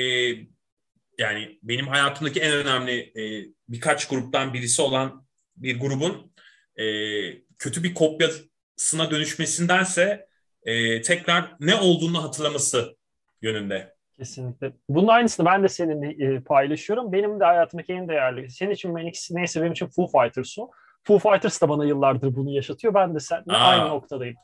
yani 1.18 1.58
benim 1.62 1.88
hayatımdaki 1.88 2.40
en 2.40 2.52
önemli 2.52 3.00
e, 3.00 3.52
birkaç 3.68 4.08
gruptan 4.08 4.54
birisi 4.54 4.82
olan 4.82 5.26
bir 5.56 5.80
grubun 5.80 6.32
e, 6.76 6.84
kötü 7.58 7.82
bir 7.82 7.94
kopyasına 7.94 9.10
dönüşmesindense 9.10 10.26
e, 10.62 11.02
tekrar 11.02 11.56
ne 11.60 11.74
olduğunu 11.74 12.22
hatırlaması 12.22 12.96
yönünde. 13.42 13.94
Kesinlikle. 14.18 14.72
Bunun 14.88 15.08
aynısını 15.08 15.46
ben 15.46 15.62
de 15.62 15.68
seninle 15.68 16.24
e, 16.24 16.40
paylaşıyorum. 16.40 17.12
Benim 17.12 17.40
de 17.40 17.44
hayatımdaki 17.44 17.92
en 17.92 18.08
değerli. 18.08 18.50
Senin 18.50 18.70
için 18.70 18.92
Manix 18.92 19.30
neyse 19.30 19.60
benim 19.60 19.72
için 19.72 19.86
Foo 19.86 20.06
Fighters 20.06 20.58
o. 20.58 20.70
Foo 21.08 21.18
Fighters 21.18 21.62
da 21.62 21.68
bana 21.68 21.84
yıllardır 21.84 22.36
bunu 22.36 22.50
yaşatıyor. 22.50 22.94
Ben 22.94 23.14
de 23.14 23.20
seninle 23.20 23.52
Aa. 23.52 23.68
aynı 23.68 23.88
noktadayım. 23.88 24.36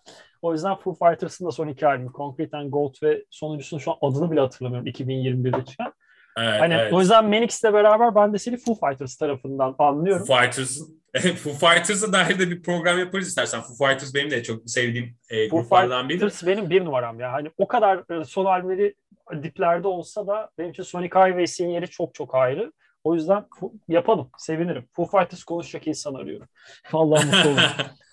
O 0.43 0.53
yüzden 0.53 0.77
Foo 0.77 0.95
Fighters'ın 0.95 1.47
da 1.47 1.51
son 1.51 1.69
iki 1.69 1.87
albümü 1.87 2.13
Concrete 2.13 2.57
and 2.57 2.73
Gold 2.73 2.95
ve 3.03 3.25
sonuncusunun 3.31 3.81
şu 3.81 3.91
an 3.91 3.97
adını 4.03 4.31
bile 4.31 4.41
hatırlamıyorum 4.41 4.89
2021'de 4.89 5.65
çıkan. 5.65 5.93
Evet, 6.39 6.61
hani 6.61 6.75
evet. 6.75 6.93
o 6.93 7.01
yüzden 7.01 7.25
Manix'le 7.25 7.65
beraber 7.65 8.15
ben 8.15 8.33
de 8.33 8.39
seni 8.39 8.57
Foo 8.57 8.75
Fighters 8.75 9.17
tarafından 9.17 9.75
anlıyorum. 9.79 10.27
Foo 10.27 10.37
Fighters 10.37 10.79
Foo 11.37 11.53
Fighters'a 11.53 12.13
dair 12.13 12.39
de 12.39 12.51
bir 12.51 12.63
program 12.63 12.99
yaparız 12.99 13.29
istersen. 13.29 13.61
Foo 13.61 13.89
Fighters 13.89 14.15
benim 14.15 14.31
de 14.31 14.43
çok 14.43 14.71
sevdiğim 14.71 15.17
e, 15.31 15.49
Foo 15.49 15.59
gruplardan 15.59 16.09
biri. 16.09 16.19
Foo 16.19 16.29
Fighters 16.29 16.47
benim 16.47 16.71
bir 16.71 16.85
numaram 16.85 17.21
ya. 17.21 17.33
Hani 17.33 17.51
o 17.59 17.69
kadar 17.69 18.21
e, 18.21 18.25
son 18.25 18.45
albümleri 18.45 18.95
diplerde 19.43 19.89
olsa 19.89 20.27
da 20.27 20.51
benim 20.59 20.71
için 20.71 20.83
Sonic 20.83 21.19
Highway's'in 21.19 21.69
yeri 21.69 21.91
çok 21.91 22.15
çok 22.15 22.35
ayrı. 22.35 22.73
O 23.05 23.15
yüzden 23.15 23.47
yapalım. 23.89 24.31
Sevinirim. 24.39 24.89
Foo 24.93 25.07
Fighters 25.07 25.45
konuşacak 25.45 25.87
insan 25.87 26.15
arıyorum. 26.15 26.49
Vallahi 26.93 27.27
mutlu 27.27 27.51
olurum. 27.51 27.63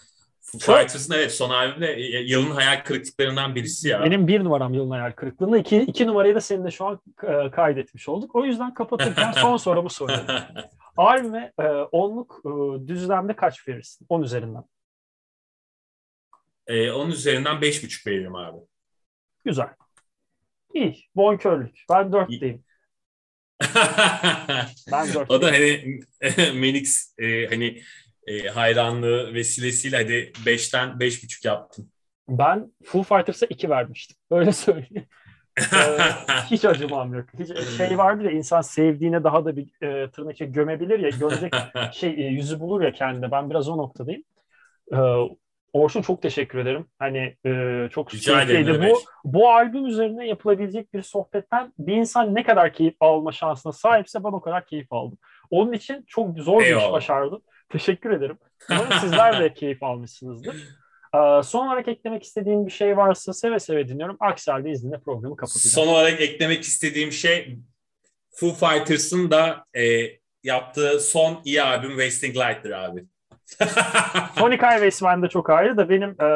Foo 0.41 0.60
Fighters'ın 0.60 1.13
evet 1.13 1.32
son 1.32 1.49
albümde 1.49 1.91
yılın 2.25 2.51
hayal 2.51 2.84
kırıklıklarından 2.84 3.56
birisi 3.56 3.88
ya. 3.88 4.04
Benim 4.04 4.27
bir 4.27 4.43
numaram 4.43 4.73
yılın 4.73 4.91
hayal 4.91 5.12
kırıklığında. 5.12 5.58
İki, 5.58 5.82
iki 5.82 6.08
numarayı 6.08 6.36
da 6.36 6.41
senin 6.41 6.65
de 6.65 6.71
şu 6.71 6.86
an 6.86 6.99
e, 7.23 7.51
kaydetmiş 7.51 8.10
olduk. 8.10 8.36
O 8.36 8.45
yüzden 8.45 8.73
kapatırken 8.73 9.32
son 9.41 9.58
sorumu 9.58 9.89
soruyorum. 9.89 10.25
albüme 10.97 11.54
e, 11.60 11.67
onluk 11.67 12.41
e, 12.45 12.88
düzlemde 12.88 13.36
kaç 13.36 13.67
verirsin? 13.67 14.06
10 14.10 14.21
üzerinden. 14.21 14.63
E, 16.67 16.91
onun 16.91 17.12
üzerinden 17.12 17.56
5,5 17.56 18.08
veririm 18.08 18.36
abi. 18.36 18.58
Güzel. 19.45 19.69
İyi. 20.73 20.95
Bonkörlük. 21.15 21.86
Ben 21.89 22.12
4 22.12 22.30
diyeyim. 22.30 22.63
Ben 24.91 25.13
4 25.13 25.30
O 25.32 25.41
da 25.41 25.47
hani 25.47 26.00
Menix 26.56 27.13
e, 27.17 27.47
hani 27.47 27.82
e, 28.28 28.47
hayranlığı 28.47 29.34
vesilesiyle 29.34 29.97
hadi 29.97 30.32
5'ten 30.45 30.89
5,5 30.89 31.47
yaptım. 31.47 31.89
Ben 32.30 32.71
Foo 32.84 33.04
Fighters'a 33.04 33.45
2 33.45 33.69
vermiştim. 33.69 34.17
Öyle 34.32 34.52
söyleyeyim. 34.52 35.06
ee, 35.74 35.97
hiç 36.52 36.65
acımam 36.65 37.13
yok. 37.13 37.26
Hiç, 37.39 37.78
şey 37.78 37.97
vardır 37.97 38.26
ya 38.26 38.32
insan 38.32 38.62
sevdiğine 38.62 39.24
daha 39.24 39.45
da 39.45 39.58
bir 39.58 39.82
e, 39.82 40.12
tırnak 40.12 40.36
gömebilir 40.39 41.00
ya 41.00 41.10
görecek 41.10 41.54
şey 41.93 42.10
e, 42.10 42.28
yüzü 42.28 42.60
bulur 42.60 42.82
ya 42.82 42.93
kendine. 42.93 43.32
Ben 43.32 43.50
biraz 43.50 43.69
o 43.69 43.78
noktadayım. 43.78 44.24
Ee, 44.93 44.97
Orçun 45.73 46.01
çok 46.01 46.21
teşekkür 46.21 46.60
ederim. 46.60 46.86
Hani 46.99 47.36
e, 47.45 47.88
çok 47.91 48.10
keyifliydi. 48.10 48.89
Bu, 48.89 48.99
bu 49.23 49.49
albüm 49.49 49.86
üzerine 49.86 50.27
yapılabilecek 50.27 50.93
bir 50.93 51.01
sohbetten 51.01 51.73
bir 51.79 51.95
insan 51.95 52.36
ne 52.36 52.43
kadar 52.43 52.73
keyif 52.73 52.95
alma 52.99 53.31
şansına 53.31 53.71
sahipse 53.71 54.23
ben 54.23 54.29
o 54.29 54.41
kadar 54.41 54.65
keyif 54.65 54.93
aldım. 54.93 55.17
Onun 55.49 55.73
için 55.73 56.05
çok 56.07 56.39
zor 56.39 56.62
Eyvallah. 56.62 56.81
bir 56.81 56.88
iş 56.88 56.91
başardım. 56.91 57.41
Teşekkür 57.69 58.12
ederim. 58.12 58.38
Umarım 58.69 58.91
sizler 59.01 59.39
de 59.39 59.53
keyif 59.53 59.84
almışsınızdır. 59.84 60.55
Ee, 61.15 61.43
son 61.43 61.67
olarak 61.67 61.88
eklemek 61.88 62.23
istediğim 62.23 62.65
bir 62.65 62.71
şey 62.71 62.97
varsa 62.97 63.34
seve 63.34 63.60
seve 63.60 63.88
dinliyorum. 63.88 64.17
Aksi 64.19 64.51
halde 64.51 64.71
izninle 64.71 64.99
programı 64.99 65.36
kapatacağım. 65.36 65.88
Son 65.88 65.93
olarak 65.93 66.21
eklemek 66.21 66.62
istediğim 66.62 67.12
şey 67.12 67.57
Foo 68.29 68.53
Fighters'ın 68.53 69.31
da 69.31 69.65
e, 69.77 69.84
yaptığı 70.43 70.99
son 70.99 71.41
iyi 71.45 71.62
albüm 71.62 71.89
Wasting 71.89 72.36
Light'tır 72.36 72.71
abi. 72.71 73.05
Sonic 74.37 74.65
Highways 74.65 75.03
bende 75.03 75.27
çok 75.27 75.49
ayrı 75.49 75.77
da 75.77 75.89
benim 75.89 76.21
e, 76.21 76.27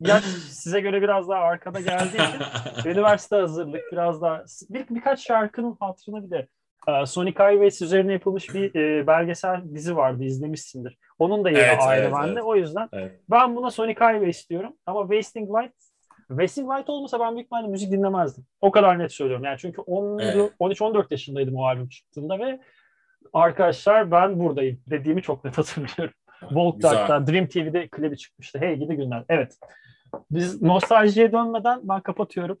yaş 0.00 0.24
size 0.50 0.80
göre 0.80 1.02
biraz 1.02 1.28
daha 1.28 1.40
arkada 1.40 1.80
geldiği 1.80 2.16
için 2.16 2.90
üniversite 2.90 3.36
hazırlık 3.36 3.82
biraz 3.92 4.22
daha 4.22 4.44
bir, 4.70 4.86
birkaç 4.90 5.26
şarkının 5.26 5.76
hatırına 5.80 6.24
bir 6.24 6.30
de 6.30 6.48
e, 6.88 7.06
Sonic 7.06 7.44
Highways 7.44 7.82
üzerine 7.82 8.12
yapılmış 8.12 8.54
bir 8.54 8.74
e, 8.74 9.06
belgesel 9.06 9.62
dizi 9.74 9.96
vardı 9.96 10.24
izlemişsindir. 10.24 10.98
Onun 11.18 11.44
da 11.44 11.50
yeri 11.50 11.60
evet, 11.60 11.78
ayrı 11.80 12.02
evet, 12.02 12.14
bende. 12.14 12.32
Evet. 12.32 12.44
O 12.44 12.56
yüzden 12.56 12.88
evet. 12.92 13.20
ben 13.30 13.56
buna 13.56 13.70
Sonic 13.70 14.00
Highways 14.00 14.50
diyorum 14.50 14.72
ama 14.86 15.02
Wasting 15.02 15.50
Light 15.50 15.72
Wasting 16.28 16.70
Light 16.70 16.88
olmasa 16.88 17.20
ben 17.20 17.34
büyük 17.34 17.46
ihtimalle 17.46 17.68
müzik 17.68 17.92
dinlemezdim. 17.92 18.46
O 18.60 18.70
kadar 18.70 18.98
net 18.98 19.12
söylüyorum. 19.12 19.44
Yani 19.44 19.58
çünkü 19.58 19.80
10, 19.80 20.18
evet. 20.18 20.52
13-14 20.60 21.06
yaşındaydım 21.10 21.56
o 21.56 21.66
albüm 21.66 21.88
çıktığında 21.88 22.38
ve 22.38 22.60
arkadaşlar 23.32 24.10
ben 24.10 24.38
buradayım 24.38 24.80
dediğimi 24.90 25.22
çok 25.22 25.44
net 25.44 25.58
hatırlıyorum. 25.58 26.14
Volkdark'ta 26.50 27.26
Dream 27.26 27.46
TV'de 27.46 27.88
klibi 27.88 28.16
çıkmıştı. 28.16 28.58
Hey 28.58 28.76
gidi 28.76 28.96
günler. 28.96 29.24
Evet. 29.28 29.58
Biz 30.30 30.62
nostaljiye 30.62 31.32
dönmeden 31.32 31.80
ben 31.82 32.00
kapatıyorum. 32.00 32.58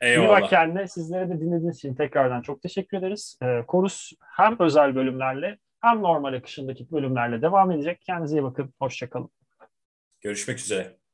Eyvallah. 0.00 0.38
İyi 0.38 0.42
bak 0.42 0.50
kendine. 0.50 0.88
Sizlere 0.88 1.28
de 1.28 1.40
dinlediğiniz 1.40 1.76
için 1.76 1.94
tekrardan 1.94 2.42
çok 2.42 2.62
teşekkür 2.62 2.98
ederiz. 2.98 3.38
Ee, 3.42 3.62
Korus 3.66 4.12
hem 4.36 4.56
özel 4.58 4.94
bölümlerle 4.94 5.58
hem 5.80 6.02
normal 6.02 6.32
akışındaki 6.32 6.90
bölümlerle 6.92 7.42
devam 7.42 7.70
edecek. 7.70 8.00
Kendinize 8.00 8.36
iyi 8.36 8.42
bakın. 8.42 8.74
Hoşçakalın. 8.78 9.30
Görüşmek 10.20 10.58
üzere. 10.58 10.96